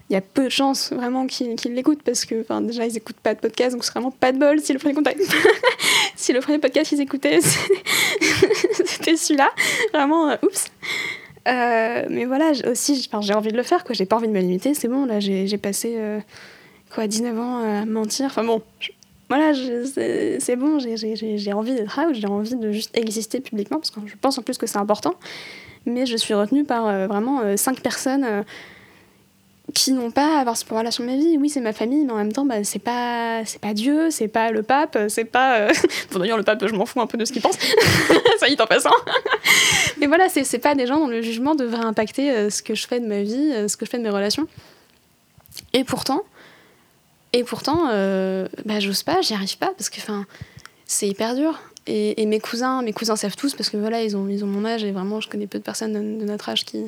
[0.09, 3.33] il y a peu de chances vraiment qu'ils l'écoutent parce que déjà ils écoutent pas
[3.33, 5.19] de podcast donc c'est vraiment pas de bol si le premier contact
[6.15, 7.39] si le podcast qu'ils écoutaient.
[8.85, 9.49] C'était celui-là.
[9.93, 10.67] Vraiment euh, oups
[11.47, 13.93] euh, mais voilà aussi j'ai envie de le faire quoi.
[13.93, 16.19] J'ai pas envie de me limiter c'est bon là j'ai passé euh,
[16.93, 18.27] quoi 19 ans à mentir.
[18.27, 18.61] Enfin bon
[19.29, 23.99] voilà c'est bon j'ai envie d'être out j'ai envie de juste exister publiquement parce que
[24.05, 25.13] je pense en plus que c'est important.
[25.87, 28.43] Mais je suis retenue par vraiment cinq personnes
[29.75, 31.37] qui n'ont pas à avoir ce pouvoir-là sur ma vie.
[31.37, 34.29] Oui, c'est ma famille, mais en même temps, bah, c'est pas, c'est pas Dieu, c'est
[34.29, 35.59] pas le pape, c'est pas.
[35.59, 35.73] Euh...
[36.13, 37.57] D'ailleurs, le pape, je m'en fous un peu de ce qu'il pense.
[38.39, 38.95] Ça y est, en passant.
[39.99, 42.87] mais voilà, c'est, pas des gens dont le jugement devrait impacter euh, ce que je
[42.87, 44.47] fais de ma vie, euh, ce que je fais de mes relations.
[45.73, 46.23] Et pourtant,
[47.33, 49.99] et pourtant, euh, bah, j'ose pas, j'y arrive pas, parce que
[50.85, 51.59] c'est hyper dur.
[51.85, 54.47] Et, et, mes cousins, mes cousins savent tous, parce que voilà, ils ont, ils ont
[54.47, 56.85] mon âge, et vraiment, je connais peu de personnes de, de notre âge qui,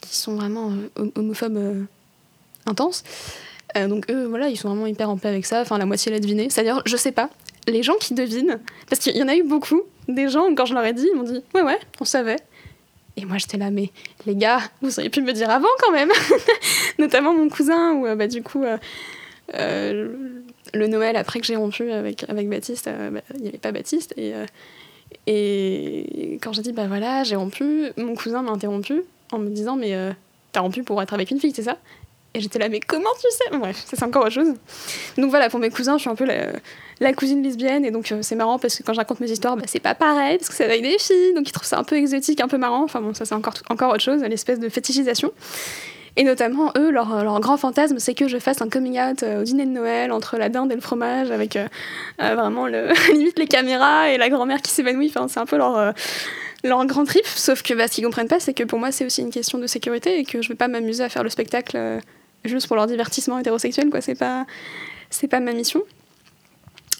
[0.00, 0.72] qui sont vraiment
[1.16, 1.86] homophobes
[2.66, 3.04] intense.
[3.76, 5.60] Euh, donc eux, voilà, ils sont vraiment hyper en paix avec ça.
[5.60, 6.48] Enfin, la moitié l'a deviné.
[6.50, 7.30] C'est-à-dire, je sais pas,
[7.66, 10.74] les gens qui devinent, parce qu'il y en a eu beaucoup, des gens, quand je
[10.74, 12.36] leur ai dit, ils m'ont dit, ouais, ouais, on savait.
[13.16, 13.90] Et moi, j'étais là, mais
[14.26, 16.10] les gars, vous auriez pu me dire avant quand même.
[16.98, 18.64] Notamment mon cousin, où euh, bah, du coup,
[19.54, 20.16] euh,
[20.72, 24.14] le Noël, après que j'ai rompu avec, avec Baptiste, bah, il n'y avait pas Baptiste.
[24.16, 24.34] Et,
[25.26, 29.76] et quand j'ai dit, bah voilà, j'ai rompu, mon cousin m'a interrompu en me disant,
[29.76, 29.94] mais
[30.50, 31.78] t'as rompu pour être avec une fille, c'est ça?
[32.34, 33.56] Et j'étais là, mais comment tu sais?
[33.56, 34.54] Bref, ça c'est encore autre chose.
[35.16, 38.18] Donc voilà, pour mes cousins, je suis un peu la, cousine lesbienne, et donc euh,
[38.22, 40.56] c'est marrant parce que quand je raconte mes histoires, bah, c'est pas pareil, parce que
[40.56, 42.82] c'est avec des filles, donc ils trouvent ça un peu exotique, un peu marrant.
[42.82, 45.32] Enfin bon, ça c'est encore, encore autre chose, l'espèce de fétichisation.
[46.16, 49.40] Et notamment, eux, leur, leur grand fantasme, c'est que je fasse un coming out euh,
[49.40, 51.66] au dîner de Noël entre la dinde et le fromage, avec euh,
[52.18, 55.12] vraiment le, limite les caméras et la grand-mère qui s'évanouit.
[55.14, 55.94] Enfin, c'est un peu leur,
[56.64, 57.26] leur grand trip.
[57.26, 59.58] Sauf que bah, ce qu'ils comprennent pas, c'est que pour moi, c'est aussi une question
[59.58, 62.00] de sécurité et que je vais pas m'amuser à faire le spectacle
[62.44, 64.00] juste pour leur divertissement hétérosexuel, quoi.
[64.00, 64.46] C'est pas,
[65.10, 65.82] c'est pas ma mission.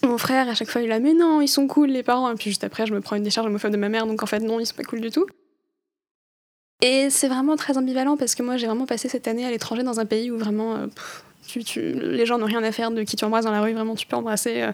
[0.03, 2.31] Mon frère, à chaque fois, il a mais non, ils sont cool les parents.
[2.31, 4.25] Et puis juste après, je me prends une décharge homophobe de ma mère, donc en
[4.25, 5.25] fait, non, ils sont pas cool du tout.
[6.81, 9.83] Et c'est vraiment très ambivalent parce que moi, j'ai vraiment passé cette année à l'étranger
[9.83, 10.75] dans un pays où vraiment.
[10.75, 10.87] Euh,
[11.75, 14.07] les gens n'ont rien à faire de qui tu embrasses dans la rue, vraiment tu
[14.07, 14.71] peux embrasser euh,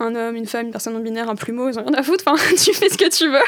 [0.00, 2.24] un homme, une femme, une personne non binaire, un plumeau, ils ont rien à foutre,
[2.26, 3.38] enfin tu fais ce que tu veux.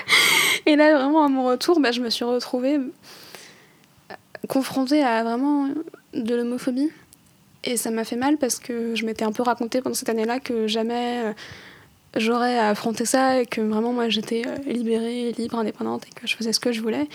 [0.66, 2.78] et là vraiment à mon retour, bah, je me suis retrouvée
[4.52, 5.68] confrontée à vraiment
[6.12, 6.90] de l'homophobie.
[7.64, 10.40] Et ça m'a fait mal parce que je m'étais un peu raconté pendant cette année-là
[10.40, 11.32] que jamais euh,
[12.16, 16.26] j'aurais à affronter ça et que vraiment moi j'étais euh, libérée, libre, indépendante et que
[16.26, 17.08] je faisais ce que je voulais.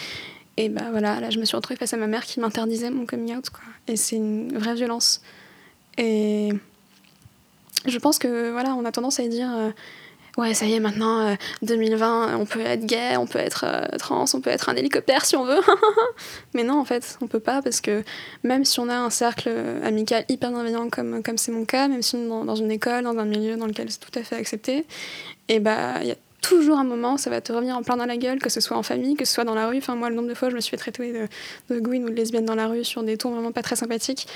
[0.55, 3.05] Et bah voilà, là je me suis retrouvée face à ma mère qui m'interdisait mon
[3.05, 3.65] coming out quoi.
[3.87, 5.21] Et c'est une vraie violence.
[5.99, 6.49] Et
[7.85, 9.69] je pense que voilà, on a tendance à dire euh,
[10.37, 13.97] ouais, ça y est, maintenant, 2020, euh, on peut être gay, on peut être euh,
[13.97, 15.61] trans, on peut être un hélicoptère si on veut.
[16.53, 18.03] Mais non, en fait, on peut pas parce que
[18.43, 19.49] même si on a un cercle
[19.83, 23.25] amical hyper bienveillant comme c'est mon cas, même si on dans, une école, dans un
[23.25, 24.85] milieu dans lequel c'est tout à fait accepté,
[25.49, 26.15] et bah il y a
[26.47, 28.77] toujours un moment, ça va te revenir en plein dans la gueule, que ce soit
[28.77, 29.77] en famille, que ce soit dans la rue.
[29.77, 31.27] Enfin, moi, le nombre de fois, je me suis fait traiter de,
[31.75, 34.27] de ou de lesbienne dans la rue sur des tons vraiment pas très sympathiques.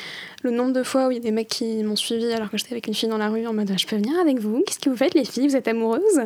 [0.44, 2.58] Le nombre de fois où il y a des mecs qui m'ont suivi alors que
[2.58, 4.62] j'étais avec une fille dans la rue en mode je peux venir avec vous?
[4.66, 5.48] Qu'est-ce que vous faites, les filles?
[5.48, 6.22] Vous êtes amoureuses?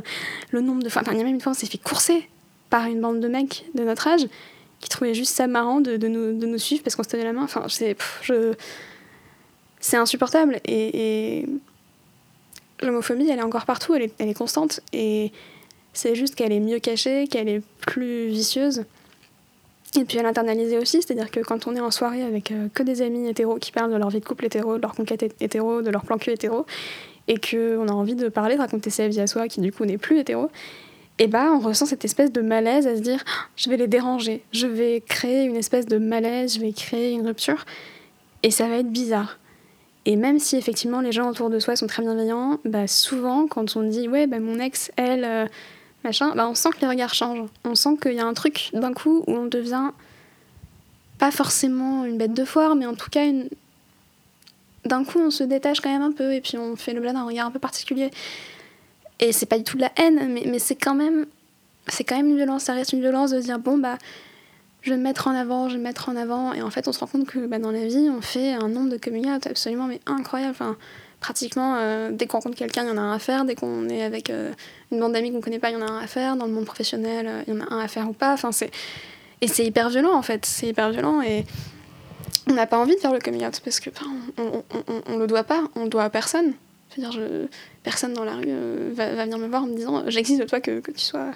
[0.51, 1.03] Le nombre de fois.
[1.03, 2.27] Enfin, il y a même une fois, on s'est fait courser
[2.69, 4.27] par une bande de mecs de notre âge
[4.79, 7.33] qui trouvaient juste ça marrant de, nous, de nous, suivre parce qu'on se tenait la
[7.33, 7.43] main.
[7.43, 7.95] Enfin, c'est.
[9.79, 10.59] C'est insupportable.
[10.65, 11.41] Et.
[11.41, 11.49] et...
[12.81, 14.81] L'homophobie, elle est encore partout, elle est, elle est constante.
[14.91, 15.31] Et
[15.97, 18.85] c'est juste qu'elle est mieux cachée, qu'elle est plus vicieuse.
[19.97, 23.01] Et puis à l'internaliser aussi, c'est-à-dire que quand on est en soirée avec que des
[23.01, 25.89] amis hétéros qui parlent de leur vie de couple hétéro, de leur conquête hétéro, de
[25.89, 26.65] leur plan cul hétéro,
[27.27, 29.85] et qu'on a envie de parler, de raconter sa vie à soi qui du coup
[29.85, 30.49] n'est plus hétéro,
[31.17, 33.87] et bah on ressent cette espèce de malaise à se dire ah, je vais les
[33.87, 37.65] déranger, je vais créer une espèce de malaise, je vais créer une rupture
[38.43, 39.39] et ça va être bizarre.
[40.05, 43.77] Et même si effectivement les gens autour de soi sont très bienveillants, bah souvent quand
[43.77, 45.45] on dit ouais bah mon ex elle euh,
[46.05, 47.49] machin, bah on sent que les regards changent.
[47.65, 49.89] On sent qu'il y a un truc d'un coup où on devient
[51.17, 53.25] pas forcément une bête de foire, mais en tout cas
[54.85, 57.13] d'un coup on se détache quand même un peu et puis on fait le blanc
[57.13, 58.11] d'un regard un peu particulier.
[59.19, 61.25] Et c'est pas du tout de la haine, mais, mais c'est quand même
[61.87, 63.97] c'est quand même une violence, ça reste une violence de dire bon bah
[64.81, 66.87] je vais me mettre en avant, je vais me mettre en avant et en fait
[66.87, 69.27] on se rend compte que bah, dans la vie on fait un nombre de coming
[69.27, 70.55] absolument mais incroyable.
[71.25, 73.89] Pratiquement euh, dès qu'on rencontre quelqu'un il y en a un à faire, dès qu'on
[73.89, 74.53] est avec euh,
[74.91, 76.51] une bande d'amis qu'on connaît pas il y en a un à faire, dans le
[76.51, 78.31] monde professionnel euh, il y en a un à faire ou pas.
[78.33, 78.69] Enfin c'est
[79.41, 81.43] et c'est hyper violent en fait, c'est hyper violent et
[82.47, 83.89] on n'a pas envie de faire le coming out parce que
[84.37, 84.63] on,
[85.07, 86.53] on, le doit pas, on le doit à personne.
[86.95, 87.47] Je veux dire,
[87.81, 90.61] personne dans la rue euh, va, venir me voir en me disant j'existe de toi
[90.61, 91.31] que, que, tu sois,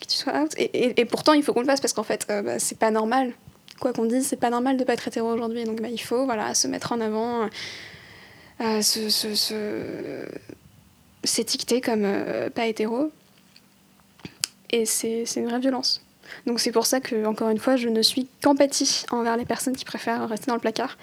[0.00, 0.52] que tu sois out.
[0.58, 3.32] Et, pourtant, il faut qu'on le fasse parce qu'en fait, bah, c'est pas normal.
[3.80, 5.64] Quoi qu'on dise, c'est pas normal de pas être hétéro aujourd'hui.
[5.64, 8.43] Donc bah, il faut voilà, se mettre en avant, euh, se, se, se,
[11.24, 13.10] s'étiqueter comme euh, pas hétéro.
[14.70, 16.04] Et c'est une vraie violence.
[16.46, 19.76] Donc c'est pour ça que, encore une fois, je ne suis qu'empathie envers les personnes
[19.76, 20.96] qui préfèrent rester dans le placard.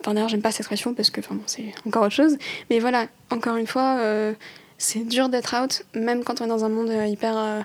[0.00, 2.36] Enfin, d'ailleurs, j'aime pas cette expression parce que enfin, bon, c'est encore autre chose.
[2.70, 4.34] Mais voilà, encore une fois, euh,
[4.78, 7.60] c'est dur d'être out, même quand on est dans un monde euh, hyper euh,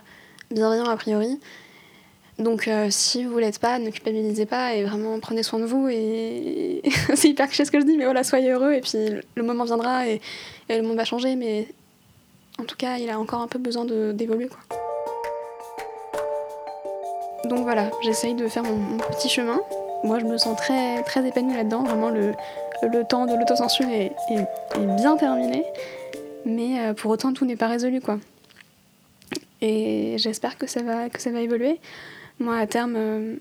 [0.52, 1.40] bienveillant a priori.
[2.40, 5.90] Donc, euh, si vous l'êtes pas, ne culpabilisez pas et vraiment prenez soin de vous.
[5.90, 6.82] Et
[7.16, 8.98] c'est hyper cliché ce que je dis, mais voilà, soyez heureux et puis
[9.36, 10.22] le moment viendra et,
[10.70, 11.36] le monde va changer.
[11.36, 11.68] Mais
[12.60, 14.60] en tout cas, il a encore un peu besoin d'évoluer, quoi.
[17.46, 19.60] Donc voilà, j'essaye de faire mon, mon petit chemin
[20.04, 21.84] moi je me sens très, très épanouie là-dedans.
[21.84, 22.34] Vraiment, le,
[22.84, 24.40] le temps de l'autocensure est, est,
[24.76, 25.66] est, bien terminé.
[26.46, 28.20] Mais euh, pour autant, tout n'est pas résolu, quoi.
[29.62, 31.80] Et j'espère que, ça va, que ça va évoluer.
[32.40, 33.36] Moi, à terme, euh,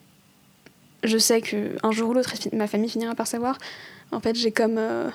[1.04, 3.58] je sais qu'un jour ou l'autre, ma famille finira par savoir.
[4.10, 5.08] En fait, j'ai comme euh,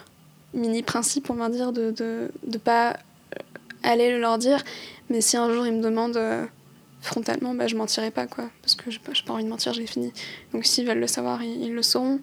[0.53, 2.97] mini principe, on va dire, de ne de, de pas
[3.81, 4.63] aller leur dire.
[5.09, 6.47] Mais si un jour ils me demandent
[7.03, 8.49] frontalement, bah, je mentirai pas, quoi.
[8.61, 10.11] Parce que j'ai pas, pas envie de mentir, j'ai fini.
[10.53, 12.19] Donc s'ils veulent le savoir, ils, le sauront.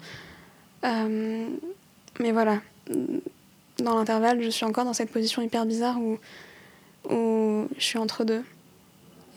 [0.85, 1.47] Euh,
[2.19, 2.61] mais voilà.
[3.79, 6.19] Dans l'intervalle, je suis encore dans cette position hyper bizarre où,
[7.09, 8.43] où je suis entre deux.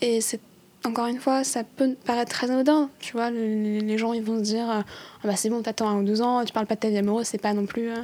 [0.01, 0.39] Et c'est
[0.85, 4.43] encore une fois, ça peut paraître très anodin, tu vois, les, gens ils vont se
[4.43, 4.83] dire ah
[5.23, 7.27] bah c'est bon, t'attends un ou deux ans, tu parles pas de ta vie amoureuse,
[7.27, 7.89] c'est pas non plus.
[7.89, 8.01] Euh...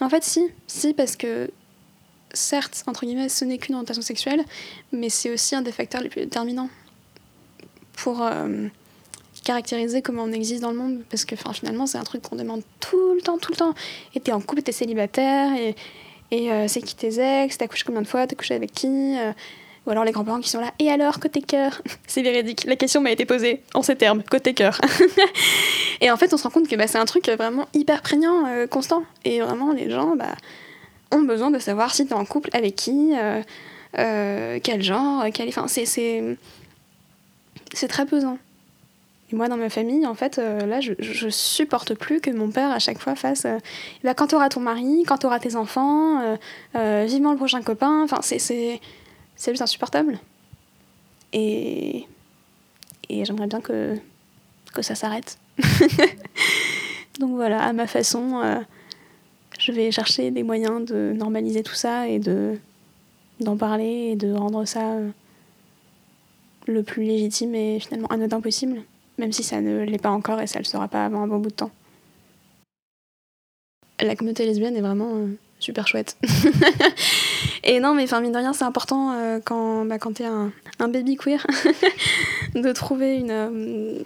[0.00, 1.50] Mais en fait, si, si, parce que
[2.32, 4.44] certes, entre guillemets, ce n'est qu'une orientation sexuelle,
[4.92, 6.68] mais c'est aussi un des facteurs les plus déterminants
[7.94, 8.68] pour euh,
[9.44, 11.02] caractériser comment on existe dans le monde.
[11.10, 13.74] Parce que finalement, c'est un truc qu'on demande tout le temps, tout le temps.
[14.14, 15.74] Et t'es en couple, t'es célibataire, et,
[16.32, 19.32] euh, c'est qui tes ex, t'as couché combien de fois, t'as couché avec qui euh,
[19.86, 21.80] Ou alors les grands-parents qui sont là, et alors, côté cœur?
[22.06, 24.80] C'est véridique, la question m'a été posée en ces termes, côté cœur.
[26.00, 28.46] et en fait, on se rend compte que bah, c'est un truc vraiment hyper prégnant,
[28.46, 29.04] euh, constant.
[29.24, 30.34] Et vraiment, les gens, bah
[31.12, 33.40] ont besoin de savoir si tu es en couple avec qui, euh,
[33.98, 35.48] euh, quel genre, quel...
[35.48, 36.36] Enfin, c'est, c'est...
[37.88, 38.38] très pesant.
[39.32, 42.70] Et moi, dans ma famille, en fait, euh, là, je, supporte plus que mon père,
[42.70, 43.58] à chaque fois, fasse euh,
[44.04, 46.36] bah, quand t'auras ton mari, quand t'auras tes enfants, euh,
[46.76, 48.02] euh, vivement le prochain copain.
[48.04, 48.80] Enfin, c'est,
[49.36, 50.18] c'est, juste insupportable.
[51.32, 52.06] Et,
[53.08, 53.96] et j'aimerais bien que,
[54.74, 55.38] que ça s'arrête.
[57.20, 58.60] Donc voilà, à ma façon, euh,
[59.58, 62.58] je vais chercher des moyens de normaliser tout ça et de
[63.40, 65.10] d'en parler et de rendre ça euh,
[66.66, 68.82] le plus légitime et finalement anodin possible,
[69.18, 71.26] même si ça ne l'est pas encore et ça ne le sera pas avant un
[71.26, 71.70] bon bout de temps.
[74.00, 76.16] La communauté lesbienne est vraiment euh, super chouette.
[77.66, 80.52] et non, mais enfin, mine de rien, c'est important euh, quand, bah, quand t'es un,
[80.78, 81.46] un baby queer
[82.54, 83.98] de trouver une, euh,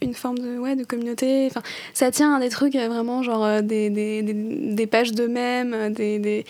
[0.00, 1.46] une forme de, ouais, de communauté.
[1.46, 6.18] Enfin, ça tient à des trucs vraiment genre des, des, des, pages de mèmes, des,
[6.18, 6.46] des,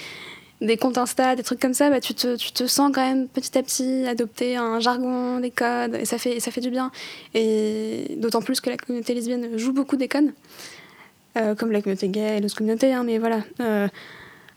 [0.60, 3.28] des comptes Insta, des trucs comme ça, bah, tu, te, tu te sens quand même
[3.28, 6.90] petit à petit adopter un jargon, des codes, et ça fait, ça fait du bien.
[7.34, 10.32] Et d'autant plus que la communauté lesbienne joue beaucoup des codes,
[11.36, 13.40] euh, comme la communauté gay et d'autres communautés, hein, mais voilà.
[13.60, 13.88] Euh,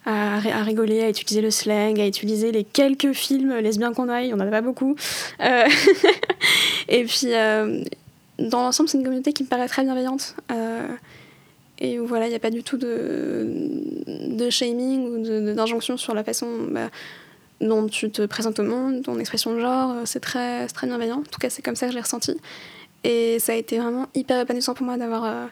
[0.05, 4.27] à, rigoler, à utiliser le slang, à utiliser les quelques films lesbiens qu'on a, il
[4.27, 4.95] n'y en a pas beaucoup.
[5.39, 5.63] Euh
[6.89, 7.83] et puis, euh,
[8.39, 10.35] dans l'ensemble, c'est une communauté qui me paraît très bienveillante.
[10.51, 10.87] Euh,
[11.79, 13.47] et où voilà, il n'y a pas du tout de,
[14.07, 16.89] de shaming ou d'injonction sur la façon bah,
[17.61, 21.19] dont tu te présentes au monde, ton expression de genre, c'est très, très bienveillant.
[21.19, 22.35] En tout cas, c'est comme ça que je l'ai ressenti.
[23.03, 25.49] Et ça a été vraiment hyper épanouissant pour moi d'avoir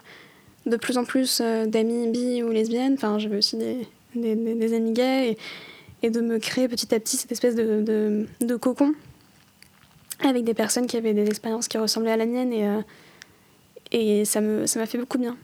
[0.64, 2.94] de plus en plus d'amis bi ou lesbiennes.
[2.94, 5.36] Enfin, j'avais aussi des, des, amis gays
[6.02, 8.94] et, de me créer petit à petit cette espèce de, de, cocon
[10.20, 12.66] avec des personnes qui avaient des expériences qui ressemblaient à la mienne et,
[13.92, 15.36] et ça m'a fait beaucoup bien.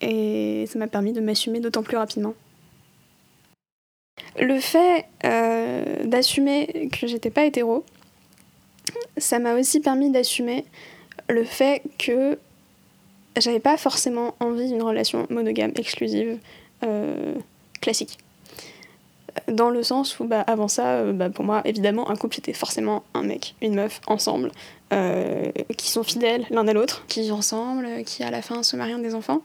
[0.00, 2.34] Et ça m'a permis de m'assumer d'autant plus rapidement.
[4.40, 7.84] Le fait euh, d'assumer que j'étais pas hétéro,
[9.16, 10.64] ça m'a aussi permis d'assumer
[11.28, 12.38] le fait que
[13.38, 16.38] j'avais pas forcément envie d'une relation monogame, exclusive,
[16.84, 17.34] euh,
[17.82, 18.18] classique.
[19.48, 22.54] Dans le sens où, bah, avant ça, euh, bah, pour moi, évidemment, un couple c'était
[22.54, 24.50] forcément un mec, une meuf, ensemble,
[25.78, 29.00] qui sont fidèles l'un à l'autre, qui vivent ensemble, qui à la fin se marient
[29.00, 29.40] des enfants.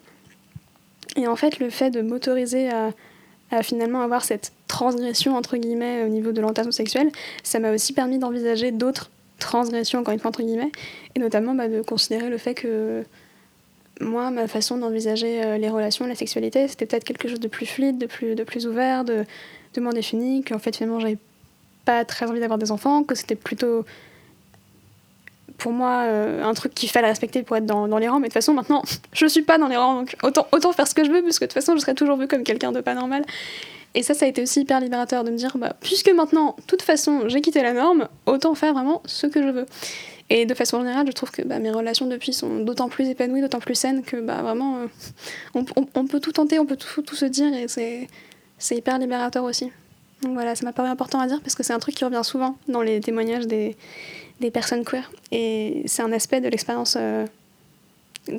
[1.16, 6.10] Et en fait, le fait de m'autoriser à finalement avoir cette transgression entre guillemets au
[6.10, 7.12] niveau de l'orientation sexuelle,
[7.44, 9.10] ça m'a aussi permis d'envisager d'autres
[9.40, 10.72] transgressions encore une fois entre guillemets,
[11.16, 13.06] et notamment bah, de considérer le fait que
[14.02, 17.66] moi, ma façon d'envisager euh, les relations, la sexualité, c'était peut-être quelque chose de plus
[17.66, 19.26] fluide, de plus, de plus ouvert, de,
[19.80, 21.20] moins défini, qu'en fait finalement j'avais
[21.86, 23.86] pas très envie d'avoir des enfants, que c'était plutôt
[25.60, 28.20] pour moi euh, un truc qu'il fallait respecter pour être dans, les rangs.
[28.20, 28.82] Mais de toute façon, maintenant,
[29.14, 31.38] je suis pas dans les rangs, donc autant, autant faire ce que je veux, parce
[31.38, 33.24] que de toute façon, je serai toujours vue comme quelqu'un de pas normal.
[33.94, 36.64] Et ça, ça a été aussi hyper libérateur de me dire, bah, puisque maintenant, de
[36.66, 39.66] toute façon, j'ai quitté la norme, autant faire vraiment ce que je veux.
[40.30, 43.42] Et de façon générale, je trouve que bah, mes relations depuis sont d'autant plus épanouies,
[43.42, 44.88] d'autant plus saines que bah, vraiment, euh,
[45.54, 47.68] on, peut tout tenter, on peut tout, se dire, et
[48.58, 49.72] c'est hyper libérateur aussi.
[50.24, 52.24] Donc voilà, ça m'a paru important à dire parce que c'est un truc qui revient
[52.24, 53.78] souvent dans les témoignages des,
[54.42, 55.10] des personnes queer.
[55.32, 57.26] Et c'est un aspect de l'expérience euh,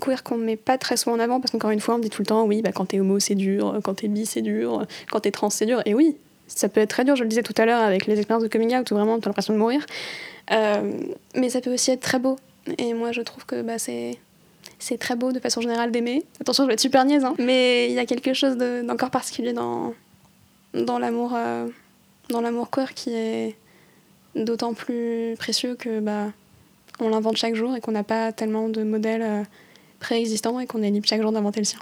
[0.00, 2.02] queer qu'on ne met pas très souvent en avant parce qu'encore une fois, on me
[2.02, 4.42] dit tout le temps oui, bah, quand t'es homo, c'est dur, quand t'es bi, c'est
[4.42, 5.80] dur, quand t'es trans, c'est dur.
[5.86, 6.16] Et oui,
[6.48, 8.48] ça peut être très dur, je le disais tout à l'heure avec les expériences de
[8.48, 9.84] coming out où vraiment t'as l'impression de mourir.
[10.50, 10.92] Euh,
[11.34, 12.38] mais ça peut aussi être très beau.
[12.78, 14.18] Et moi, je trouve que bah, c'est.
[15.00, 16.24] Très beau de façon générale d'aimer.
[16.40, 17.34] Attention, je vais être super niaise, hein.
[17.38, 19.92] mais il y a quelque chose d'encore particulier dans,
[20.72, 21.66] dans l'amour euh,
[22.30, 23.56] dans l'amour queer qui est
[24.34, 26.26] d'autant plus précieux que bah,
[27.00, 29.42] on l'invente chaque jour et qu'on n'a pas tellement de modèles euh,
[30.00, 31.80] préexistants et qu'on est libre chaque jour d'inventer le sien.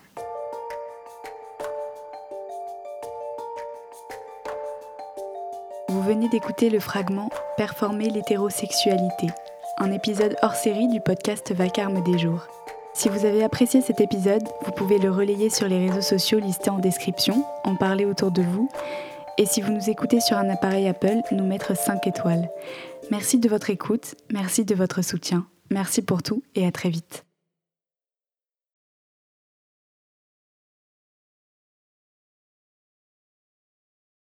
[6.07, 9.27] Venez d'écouter le fragment Performer l'hétérosexualité,
[9.79, 12.47] un épisode hors série du podcast Vacarme des jours.
[12.95, 16.71] Si vous avez apprécié cet épisode, vous pouvez le relayer sur les réseaux sociaux listés
[16.71, 18.69] en description, en parler autour de vous
[19.37, 22.49] et si vous nous écoutez sur un appareil Apple, nous mettre 5 étoiles.
[23.11, 27.25] Merci de votre écoute, merci de votre soutien, merci pour tout et à très vite.